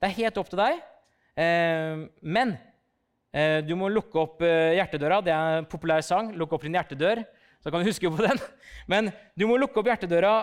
det 0.00 0.10
er 0.10 0.18
helt 0.18 0.40
opp 0.40 0.50
til 0.52 0.60
deg. 0.60 0.80
Eh, 1.40 2.02
men 2.20 2.56
eh, 3.32 3.60
du 3.64 3.72
må 3.80 3.88
lukke 3.92 4.20
opp 4.20 4.42
eh, 4.44 4.74
hjertedøra. 4.76 5.20
Det 5.24 5.32
er 5.32 5.60
en 5.60 5.68
populær 5.70 6.04
sang. 6.04 6.32
Lukk 6.36 6.56
opp 6.56 6.66
din 6.66 6.76
hjertedør. 6.76 7.22
Så 7.64 7.72
kan 7.72 7.80
du 7.80 7.88
huske 7.88 8.10
på 8.12 8.26
den. 8.26 8.40
Men 8.92 9.08
du 9.34 9.46
må 9.48 9.56
lukke 9.56 9.80
opp 9.80 9.88
hjertedøra 9.88 10.34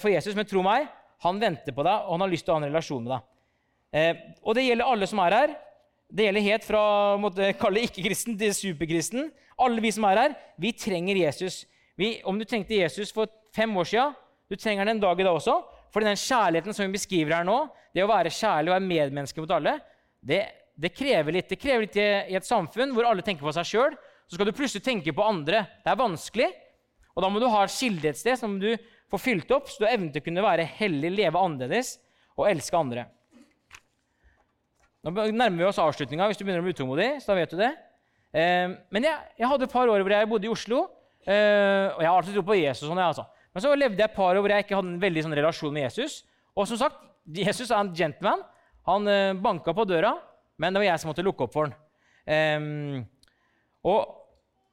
for 0.00 0.08
Jesus. 0.08 0.32
Men 0.36 0.48
tro 0.48 0.64
meg, 0.64 0.88
han 1.20 1.40
venter 1.42 1.76
på 1.76 1.84
deg, 1.84 2.06
og 2.06 2.16
han 2.16 2.24
har 2.24 2.32
lyst 2.32 2.46
til 2.48 2.54
å 2.54 2.56
ha 2.56 2.62
en 2.62 2.70
relasjon 2.70 3.04
med 3.04 3.12
deg. 3.12 4.22
Og 4.40 4.56
det 4.56 4.64
gjelder 4.64 4.88
alle 4.88 5.08
som 5.10 5.20
er 5.20 5.36
her. 5.36 5.52
Det 6.10 6.24
gjelder 6.26 6.46
helt 6.46 6.64
fra 6.66 6.82
måtte 7.20 7.52
kalle 7.60 7.84
ikke-kristen 7.86 8.38
til 8.40 8.54
superkristen. 8.56 9.28
Alle 9.60 9.82
vi 9.84 9.92
som 9.94 10.06
er 10.08 10.22
her, 10.24 10.38
vi 10.58 10.72
trenger 10.72 11.20
Jesus. 11.20 11.62
Vi, 12.00 12.16
om 12.24 12.38
du 12.40 12.46
trengte 12.48 12.78
Jesus 12.78 13.12
for 13.14 13.28
fem 13.54 13.76
år 13.76 13.90
siden, 13.90 14.16
du 14.50 14.56
trenger 14.56 14.88
den 14.88 14.96
en 14.96 15.02
dag 15.04 15.20
i 15.20 15.26
dag 15.26 15.36
også. 15.36 15.58
For 15.92 16.02
den 16.02 16.18
kjærligheten 16.18 16.74
som 16.74 16.86
vi 16.86 16.96
beskriver 16.96 17.36
her 17.36 17.46
nå, 17.46 17.58
det 17.94 18.02
å 18.02 18.10
være 18.10 18.32
kjærlig 18.32 18.70
og 18.70 18.76
være 18.76 18.88
medmenneske 18.88 19.42
mot 19.42 19.52
alle, 19.54 19.76
det, 20.22 20.40
det, 20.78 20.92
krever 20.94 21.36
litt. 21.36 21.50
Det 21.50 21.58
krever 21.60 21.86
litt 21.86 21.98
i, 21.98 22.08
i 22.32 22.38
et 22.38 22.46
samfunn 22.46 22.94
hvor 22.96 23.08
alle 23.10 23.24
tenker 23.26 23.46
på 23.46 23.54
seg 23.54 23.68
sjøl. 23.68 23.96
Så 24.26 24.38
skal 24.38 24.48
du 24.48 24.54
plutselig 24.56 24.84
tenke 24.86 25.14
på 25.14 25.26
andre. 25.26 25.64
Det 25.84 25.92
er 25.92 25.98
vanskelig. 25.98 26.50
Og 27.16 27.24
da 27.24 27.30
må 27.32 27.42
du 27.42 27.48
ha 27.50 27.64
et 27.66 27.74
kilde 27.74 28.12
et 28.12 28.18
sted 28.18 28.38
som 28.38 28.58
du 28.60 28.70
får 29.10 29.22
fylt 29.22 29.50
opp, 29.54 29.70
så 29.70 29.82
du 29.82 29.86
har 29.88 29.96
evnen 29.96 30.12
til 30.14 30.22
å 30.22 30.26
kunne 30.28 30.44
være 30.44 30.68
hellig, 30.78 31.10
leve 31.16 31.40
annerledes 31.40 31.96
og 32.38 32.46
elske 32.50 32.78
andre. 32.78 33.06
Nå 35.00 35.12
nærmer 35.32 35.56
vi 35.56 35.68
oss 35.68 35.80
avslutninga 35.80 36.28
hvis 36.28 36.38
du 36.38 36.44
begynner 36.44 36.62
å 36.62 36.66
bli 36.66 36.74
utålmodig. 36.76 37.10
så 37.22 37.32
da 37.32 37.38
vet 37.40 37.52
du 37.54 37.60
det. 37.60 37.70
Eh, 38.36 38.72
men 38.92 39.06
jeg, 39.06 39.28
jeg, 39.40 39.48
hadde 39.48 39.66
et 39.66 39.72
par 39.72 39.90
år 39.90 40.04
hvor 40.04 40.14
jeg 40.14 40.30
bodde 40.30 40.46
i 40.46 40.52
Oslo, 40.52 40.84
eh, 41.24 41.86
og 41.90 42.02
jeg 42.04 42.10
har 42.10 42.16
alltid 42.16 42.36
tro 42.36 42.44
på 42.46 42.58
Jesus. 42.60 42.86
sånn, 42.86 43.00
jeg, 43.00 43.14
altså. 43.14 43.26
Men 43.50 43.64
så 43.64 43.74
levde 43.74 43.98
jeg 43.98 44.10
et 44.10 44.18
par 44.18 44.34
år 44.36 44.44
hvor 44.44 44.54
jeg 44.54 44.66
ikke 44.66 44.78
hadde 44.78 44.92
en 44.92 45.02
veldig 45.02 45.24
sånn 45.26 45.38
relasjon 45.40 45.74
med 45.74 45.88
Jesus. 45.88 46.20
Og 46.54 46.68
som 46.70 46.78
sagt, 46.78 47.00
Jesus 47.40 47.70
er 47.70 47.80
en 47.80 47.94
gentleman. 47.96 48.44
Han 48.90 49.08
eh, 49.10 49.32
banka 49.40 49.74
på 49.76 49.88
døra, 49.88 50.14
men 50.60 50.76
det 50.76 50.82
var 50.82 50.90
jeg 50.92 51.02
som 51.02 51.10
måtte 51.10 51.24
lukke 51.26 51.46
opp 51.46 51.56
for 51.56 51.70
han. 51.70 51.76
Um, 52.30 53.06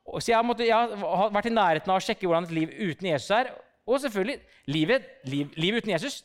så 0.07 0.31
jeg, 0.31 0.45
måtte, 0.47 0.67
jeg, 0.67 0.97
har 1.01 1.31
vært 1.35 1.49
i 1.49 1.53
nærheten 1.53 1.91
av 1.91 1.99
å 1.99 2.03
sjekke 2.03 2.27
hvordan 2.27 2.47
et 2.47 2.55
liv 2.55 2.71
uten 2.71 3.09
Jesus 3.09 3.33
er. 3.35 3.51
Og 3.87 3.99
selvfølgelig, 4.03 4.37
livet, 4.71 5.07
liv, 5.27 5.51
livet 5.59 5.83
uten 5.83 5.93
Jesus 5.95 6.21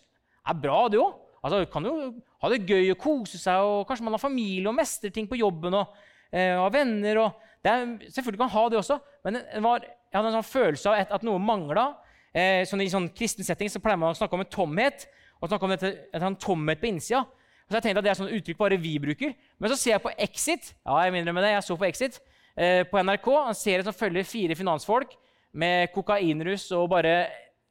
er 0.47 0.59
bra, 0.59 0.85
det 0.91 1.01
òg. 1.03 1.17
Altså, 1.43 1.65
kan 1.73 1.87
jo 1.87 1.95
ha 2.43 2.51
det 2.53 2.63
gøy 2.63 2.93
og 2.93 3.01
kose 3.03 3.41
seg, 3.43 3.59
og 3.67 3.89
kanskje 3.89 4.07
man 4.07 4.15
har 4.15 4.23
familie 4.23 4.71
og 4.71 4.77
mestrer 4.79 5.11
ting 5.15 5.27
på 5.31 5.41
jobben 5.41 5.75
og 5.75 5.97
eh, 6.31 6.55
har 6.55 6.71
venner. 6.75 7.19
Og 7.25 7.67
er, 7.67 7.83
selvfølgelig 8.07 8.39
kan 8.39 8.47
man 8.47 8.55
ha 8.55 8.65
det 8.71 8.79
også, 8.79 8.99
men 9.27 9.41
var, 9.67 9.87
jeg 9.87 10.19
hadde 10.19 10.31
en 10.31 10.39
sånn 10.39 10.51
følelse 10.53 10.91
av 10.91 11.03
at, 11.03 11.15
at 11.19 11.27
noe 11.27 11.43
mangla. 11.43 11.89
Eh, 12.33 12.63
sånn 12.69 12.85
I 12.85 12.91
sånn 12.93 13.11
kristen 13.17 13.47
setting 13.47 13.71
så 13.71 13.83
pleier 13.83 13.99
man 13.99 14.15
å 14.15 14.19
snakke 14.19 14.39
om 14.39 14.47
en 14.47 14.53
tomhet. 14.53 15.09
og 15.43 15.51
snakke 15.51 15.67
om 15.67 15.75
dette, 15.75 15.95
en 16.15 16.29
sånn 16.29 16.39
tomhet 16.39 16.79
på 16.79 16.93
innsida. 16.93 17.25
Så 17.67 17.81
jeg 17.81 17.83
tenkte 17.89 17.99
at 17.99 18.05
Det 18.07 18.11
er 18.13 18.21
sånn 18.21 18.35
uttrykk 18.37 18.59
bare 18.61 18.79
vi 18.79 18.95
bruker. 19.03 19.35
Men 19.59 19.73
så 19.73 19.79
ser 19.81 19.97
jeg 19.97 20.05
på 20.05 20.15
Exit. 20.23 20.75
ja, 20.87 21.03
jeg 21.03 21.13
med 21.13 21.43
det, 21.43 21.57
jeg 21.57 21.67
så 21.67 21.77
på 21.77 21.89
Exit 21.91 22.21
på 22.55 23.01
NRK, 23.01 23.29
en 23.39 23.57
serie 23.57 23.85
som 23.87 23.97
følger 23.97 24.27
fire 24.29 24.57
finansfolk 24.59 25.15
med 25.57 25.89
kokainrus 25.95 26.67
og 26.77 26.91
bare 26.93 27.15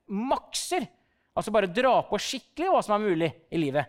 makser. 0.09 0.87
Altså 1.37 1.53
bare 1.53 1.69
dra 1.71 1.99
på 2.07 2.19
skikkelig 2.19 2.71
hva 2.73 2.81
som 2.83 2.95
er 2.97 3.05
mulig 3.05 3.29
i 3.53 3.59
livet. 3.61 3.87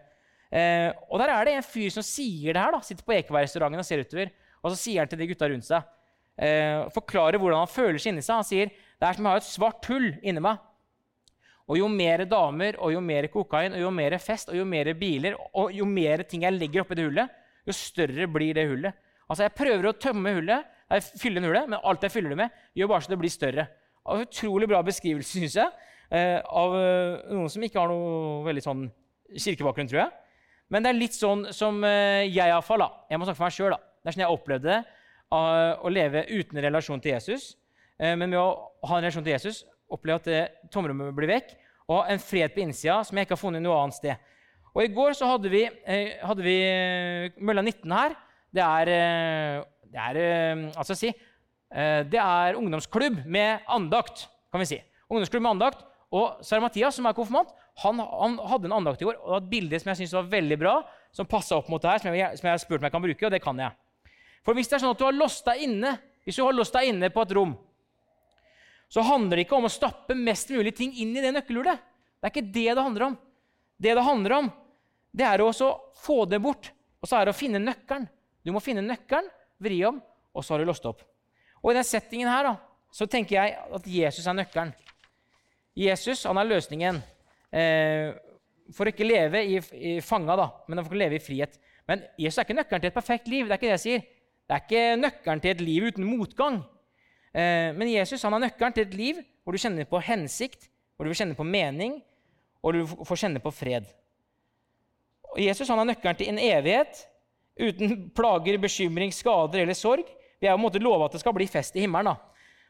Eh, 0.53 0.91
og 1.09 1.17
der 1.23 1.33
er 1.33 1.49
det 1.49 1.55
en 1.57 1.65
fyr 1.65 1.89
som 1.95 2.05
sier 2.05 2.53
det 2.53 2.61
her. 2.61 2.75
da, 2.75 2.83
Sitter 2.85 3.07
på 3.07 3.17
Ekebergrestauranten 3.17 3.81
og 3.81 3.89
ser 3.89 4.05
utover. 4.05 4.33
Og 4.63 4.73
så 4.73 4.79
sier 4.79 5.03
han 5.03 5.11
til 5.11 5.23
de 5.23 5.27
gutta 5.27 5.49
rundt 5.51 5.67
seg 5.67 5.83
eh, 6.39 6.85
Forklarer 6.95 7.41
hvordan 7.41 7.65
han 7.65 7.71
føler 7.71 7.99
seg 7.99 8.13
inni 8.13 8.25
seg. 8.25 8.43
Han 8.43 8.47
sier 8.47 8.71
det 8.71 9.09
er 9.09 9.19
som 9.19 9.27
å 9.27 9.33
ha 9.33 9.41
et 9.41 9.49
svart 9.49 9.89
hull 9.91 10.13
inni 10.23 10.45
meg. 10.45 10.61
Og 11.71 11.79
jo 11.79 11.89
mer 11.89 12.25
damer, 12.29 12.77
og 12.83 12.93
jo 12.93 13.01
mer 13.03 13.27
kokain, 13.33 13.75
og 13.75 13.81
jo 13.81 13.91
mer 13.95 14.17
fest, 14.21 14.51
og 14.53 14.59
jo 14.59 14.67
mer 14.69 14.91
biler, 14.99 15.39
og 15.57 15.73
jo 15.73 15.87
mer 15.89 16.25
ting 16.29 16.45
jeg 16.45 16.55
legger 16.59 16.83
oppi 16.83 16.99
det 16.99 17.07
hullet, 17.07 17.39
jo 17.67 17.75
større 17.75 18.27
blir 18.29 18.59
det 18.59 18.67
hullet. 18.69 18.99
Altså 19.31 19.47
Jeg 19.47 19.55
prøver 19.57 19.89
å 19.89 19.95
tømme 19.97 20.35
hullet, 20.37 20.72
jeg 20.93 21.21
fyller 21.21 21.47
hullet, 21.47 21.69
men 21.71 21.81
alt 21.81 22.03
jeg 22.05 22.13
fyller 22.13 22.35
det 22.35 22.41
med, 22.43 22.59
gjør 22.77 22.91
bare 22.91 23.05
så 23.05 23.13
det 23.13 23.21
blir 23.21 23.33
større. 23.33 23.67
Og 24.11 24.25
Utrolig 24.27 24.69
bra 24.71 24.81
beskrivelse, 24.85 25.39
syns 25.39 25.57
jeg, 25.57 25.87
eh, 26.11 26.39
av 26.43 26.75
eh, 26.79 27.31
noen 27.33 27.51
som 27.53 27.63
ikke 27.63 27.81
har 27.81 27.91
noe 27.91 28.43
veldig 28.47 28.65
sånn 28.65 28.83
kirkebakgrunn, 29.33 29.91
tror 29.91 30.03
jeg. 30.05 30.13
Men 30.73 30.85
det 30.85 30.91
er 30.91 30.99
litt 30.99 31.17
sånn 31.17 31.47
som 31.55 31.83
eh, 31.87 32.27
jeg 32.27 32.51
iallfall. 32.51 32.85
Jeg 33.11 33.21
må 33.21 33.29
snakke 33.29 33.41
for 33.41 33.49
meg 33.49 33.57
sjøl. 33.57 33.77
Det 34.03 34.11
er 34.11 34.17
sånn 34.17 34.25
jeg 34.25 34.37
opplevde 34.37 34.69
det, 34.73 34.81
å 35.33 35.89
leve 35.89 36.27
uten 36.29 36.59
relasjon 36.61 37.01
til 37.01 37.15
Jesus. 37.15 37.55
Men 37.97 38.27
med 38.27 38.37
å 38.37 38.49
ha 38.85 38.99
en 38.99 39.07
relasjon 39.07 39.25
til 39.25 39.33
Jesus 39.33 39.63
oppleve 39.93 40.19
at 40.21 40.67
tomrommet 40.75 41.15
blir 41.17 41.31
vekk, 41.31 41.55
og 41.89 42.11
en 42.11 42.21
fred 42.21 42.53
på 42.53 42.61
innsida 42.61 42.99
som 43.07 43.17
jeg 43.17 43.25
ikke 43.25 43.37
har 43.39 43.41
funnet 43.41 43.65
noe 43.65 43.79
annet 43.79 43.97
sted. 43.97 44.27
Og 44.75 44.83
i 44.85 44.91
går 44.93 45.17
så 45.17 45.31
hadde 45.31 45.49
vi, 45.53 45.63
hadde 46.21 46.45
vi 46.45 46.57
Mølla 47.41 47.65
19 47.65 47.95
her. 47.97 48.17
Det 48.53 48.67
er, 48.67 48.93
det 49.93 50.01
er 50.01 50.19
eh, 50.21 50.67
altså 50.79 50.97
si, 50.97 51.11
eh, 51.13 52.03
det 52.09 52.21
er 52.21 52.59
ungdomsklubb 52.59 53.23
med 53.27 53.67
andakt, 53.69 54.27
kan 54.53 54.63
vi 54.63 54.71
si. 54.71 54.79
Ungdomsklubb 55.13 55.45
med 55.45 55.57
andakt. 55.57 55.85
Og 56.13 56.43
Sara 56.45 56.61
Mathias, 56.61 56.99
som 56.99 57.07
er 57.09 57.17
konfirmant, 57.17 57.53
han, 57.81 58.01
han 58.01 58.37
hadde 58.51 58.69
en 58.69 58.75
andakt 58.77 59.01
i 59.01 59.07
går. 59.09 59.17
og 59.25 59.39
Et 59.39 59.51
bilde 59.55 59.79
som 59.81 59.93
jeg 59.93 60.03
synes 60.03 60.17
var 60.19 60.33
veldig 60.35 60.59
bra, 60.61 60.75
som 61.13 61.29
passa 61.29 61.57
opp 61.57 61.71
mot 61.73 61.81
det 61.81 61.89
her, 61.89 62.03
som 62.05 62.17
jeg, 62.17 62.39
som 62.41 62.49
jeg 62.49 62.53
har 62.53 62.61
spurt 62.61 62.83
om 62.83 62.89
jeg 62.89 62.95
kan 62.95 63.05
bruke, 63.05 63.27
og 63.29 63.33
det 63.33 63.41
kan 63.45 63.61
jeg. 63.61 63.77
For 64.45 64.59
hvis 64.59 64.69
det 64.69 64.77
er 64.77 64.83
sånn 64.85 64.93
at 64.93 65.01
du 65.01 65.07
har 65.07 65.17
låst 65.17 65.47
deg 65.49 65.65
inne, 65.65 65.95
hvis 66.27 66.37
du 66.37 66.45
har 66.45 66.57
låst 66.57 66.77
deg 66.77 66.91
inne 66.91 67.09
på 67.15 67.25
et 67.25 67.35
rom, 67.39 67.55
så 68.93 69.05
handler 69.09 69.39
det 69.39 69.47
ikke 69.47 69.57
om 69.57 69.69
å 69.69 69.73
stappe 69.73 70.17
mest 70.19 70.53
mulig 70.53 70.75
ting 70.77 70.93
inn 71.01 71.15
i 71.17 71.23
det 71.25 71.33
nøkkelhullet. 71.33 71.81
Det 72.21 72.29
er 72.29 72.35
ikke 72.35 72.53
det 72.53 72.67
det 72.69 72.83
handler 72.85 73.07
om. 73.07 73.15
Det 73.81 73.95
det 73.97 74.05
handler 74.05 74.35
om, 74.37 74.51
det 75.17 75.25
er 75.27 75.43
å 75.43 75.53
få 76.03 76.19
det 76.29 76.43
bort, 76.45 76.69
og 77.01 77.09
så 77.09 77.19
er 77.19 77.27
det 77.27 77.33
å 77.33 77.39
finne 77.39 77.63
nøkkelen. 77.63 78.05
Du 78.45 78.53
må 78.53 78.61
finne 78.61 78.85
nøkkelen, 78.85 79.31
vri 79.63 79.81
om, 79.89 80.01
og 80.33 80.45
så 80.45 80.55
har 80.55 80.63
du 80.63 80.69
låst 80.69 80.87
opp. 80.89 81.03
Og 81.63 81.73
i 81.73 81.79
den 81.79 81.87
settingen 81.87 82.31
her 82.31 82.47
da, 82.49 82.57
så 82.93 83.07
tenker 83.09 83.39
jeg 83.39 83.57
at 83.79 83.89
Jesus 83.89 84.27
er 84.27 84.37
nøkkelen. 84.37 84.73
Jesus 85.79 86.27
han 86.29 86.37
er 86.37 86.49
løsningen 86.51 86.99
eh, 87.57 88.13
for 88.73 88.85
å 88.85 88.93
ikke 88.93 89.07
leve 89.07 89.41
i, 89.47 89.61
i 89.79 89.93
fanga, 90.05 90.37
da, 90.37 90.49
men 90.69 90.83
for 90.85 90.97
å 90.97 91.01
leve 91.01 91.17
i 91.17 91.23
frihet. 91.23 91.57
Men 91.89 92.05
Jesus 92.21 92.41
er 92.41 92.47
ikke 92.47 92.59
nøkkelen 92.59 92.85
til 92.85 92.93
et 92.93 92.97
perfekt 92.97 93.31
liv. 93.31 93.47
Det 93.47 93.55
er 93.55 93.61
ikke 93.61 93.71
det 93.71 93.77
jeg 93.77 93.85
sier. 93.87 94.05
Det 94.47 94.57
er 94.57 94.65
ikke 94.67 95.01
nøkkelen 95.01 95.43
til 95.43 95.55
et 95.55 95.65
liv 95.65 95.89
uten 95.89 96.07
motgang. 96.07 96.61
Eh, 97.33 97.71
men 97.77 97.91
Jesus 97.91 98.25
han 98.27 98.37
er 98.37 98.47
nøkkelen 98.47 98.77
til 98.77 98.87
et 98.87 98.99
liv 98.99 99.23
hvor 99.43 99.57
du 99.57 99.63
kjenner 99.63 99.89
på 99.89 100.01
hensikt, 100.05 100.69
hvor 100.95 101.07
du 101.07 101.13
vil 101.13 101.19
kjenne 101.19 101.39
på 101.39 101.47
mening, 101.47 101.97
og 102.63 102.77
du 102.77 102.83
får 102.87 103.25
kjenne 103.25 103.43
på 103.43 103.51
fred. 103.55 103.89
Og 105.33 105.41
Jesus 105.43 105.71
han 105.73 105.81
er 105.83 105.91
nøkkelen 105.91 106.19
til 106.19 106.31
en 106.31 106.41
evighet 106.43 107.07
uten 107.59 108.11
plager, 108.17 108.59
bekymring, 108.61 109.13
skader 109.15 109.65
eller 109.65 109.77
sorg. 109.77 110.09
Vi 110.41 110.49
er 110.49 110.55
på 110.55 110.61
en 110.61 110.65
måte 110.65 110.83
lova 110.83 111.07
at 111.07 111.17
det 111.17 111.23
skal 111.23 111.35
bli 111.37 111.47
fest 111.51 111.77
i 111.77 111.85
himmelen. 111.85 112.13
da. 112.13 112.17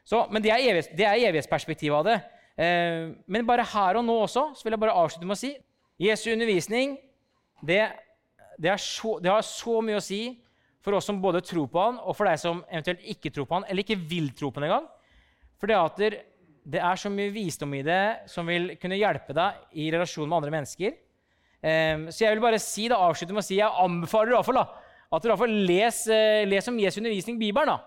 Så, 0.03 0.25
men 0.31 0.43
det 0.43 0.51
er, 0.51 0.59
evighets, 0.59 0.91
det 0.97 1.05
er 1.07 1.21
evighetsperspektivet 1.29 1.95
av 1.95 2.07
det. 2.07 2.17
Eh, 2.59 3.13
men 3.25 3.47
bare 3.47 3.65
her 3.65 3.99
og 3.99 4.05
nå 4.05 4.17
også 4.25 4.49
så 4.57 4.65
vil 4.65 4.75
jeg 4.75 4.83
bare 4.83 4.95
avslutte 4.99 5.25
med 5.25 5.37
å 5.37 5.41
si 5.41 5.55
Jesu 6.03 6.27
undervisning 6.33 6.97
det, 7.65 7.87
det, 8.61 8.75
så, 8.81 9.15
det, 9.23 9.31
har 9.31 9.45
så 9.47 9.79
mye 9.81 9.97
å 9.97 10.03
si 10.03 10.21
for 10.83 10.97
oss 10.97 11.07
som 11.07 11.21
både 11.23 11.41
tror 11.47 11.69
på 11.71 11.79
han, 11.79 11.97
og 12.03 12.17
for 12.17 12.27
deg 12.27 12.41
som 12.41 12.59
eventuelt 12.67 13.05
ikke 13.07 13.31
tror 13.31 13.47
på 13.47 13.55
han, 13.55 13.65
eller 13.69 13.85
ikke 13.85 14.01
vil 14.09 14.33
tro 14.35 14.51
på 14.51 14.59
han 14.59 14.67
engang. 14.67 14.89
For 15.61 15.71
det 15.71 16.81
er 16.83 16.99
så 16.99 17.11
mye 17.13 17.31
visdom 17.31 17.71
i 17.77 17.85
det 17.87 18.27
som 18.31 18.49
vil 18.51 18.73
kunne 18.81 18.99
hjelpe 18.99 19.35
deg 19.37 19.79
i 19.79 19.87
relasjon 19.95 20.27
med 20.27 20.41
andre 20.41 20.53
mennesker. 20.57 20.97
Um, 21.63 22.09
så 22.11 22.25
jeg 22.25 22.35
vil 22.35 22.43
bare 22.43 22.59
si 22.59 22.89
da, 22.91 22.99
avslutte 22.99 23.35
med 23.35 23.39
å 23.39 23.47
si 23.47 23.55
jeg 23.55 23.83
anbefaler 23.85 24.33
i 24.33 24.35
hvert 24.35 24.47
fall, 24.49 24.59
da, 24.59 24.65
at 25.15 25.27
fall 25.39 25.53
les, 25.69 25.99
uh, 26.11 26.41
les 26.49 26.67
om 26.67 26.79
Jesu 26.81 26.99
undervisning 26.99 27.37
Bibelen. 27.39 27.71
da. 27.71 27.77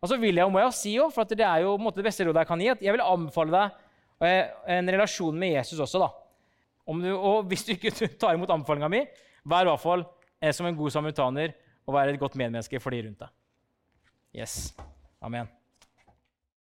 Og 0.00 0.10
så 0.10 0.16
vil 0.18 0.40
jeg, 0.40 0.50
må 0.50 0.62
jeg 0.62 0.74
si 0.74 0.94
for 1.12 1.28
det 1.28 1.46
er 1.46 1.62
jo 1.66 1.76
måte, 1.78 2.00
det 2.00 2.08
beste 2.08 2.24
rådet 2.26 2.42
jeg 2.42 2.50
kan 2.50 2.64
gi, 2.64 2.70
at 2.72 2.82
jeg 2.82 2.96
vil 2.96 3.04
anbefale 3.04 3.54
deg 3.54 3.78
uh, 4.24 4.72
en 4.78 4.94
relasjon 4.96 5.38
med 5.38 5.54
Jesus 5.60 5.78
også. 5.78 6.02
da. 6.02 6.10
Du, 6.90 7.10
og 7.14 7.46
hvis 7.46 7.62
du 7.68 7.76
ikke 7.76 7.94
tar 8.20 8.34
imot 8.34 8.50
anbefalinga 8.50 8.90
mi, 8.90 9.04
vær 9.44 9.68
i 9.68 9.70
hvert 9.70 9.84
fall 9.84 10.02
uh, 10.08 10.50
som 10.50 10.66
en 10.66 10.80
god 10.82 10.96
samaritaner 10.96 11.54
og 11.86 11.94
vær 11.94 12.10
et 12.10 12.20
godt 12.20 12.38
medmenneske 12.40 12.82
for 12.82 12.94
de 12.94 13.06
rundt 13.06 13.22
deg. 13.22 13.38
Yes. 14.42 14.74
Amen. 15.22 15.59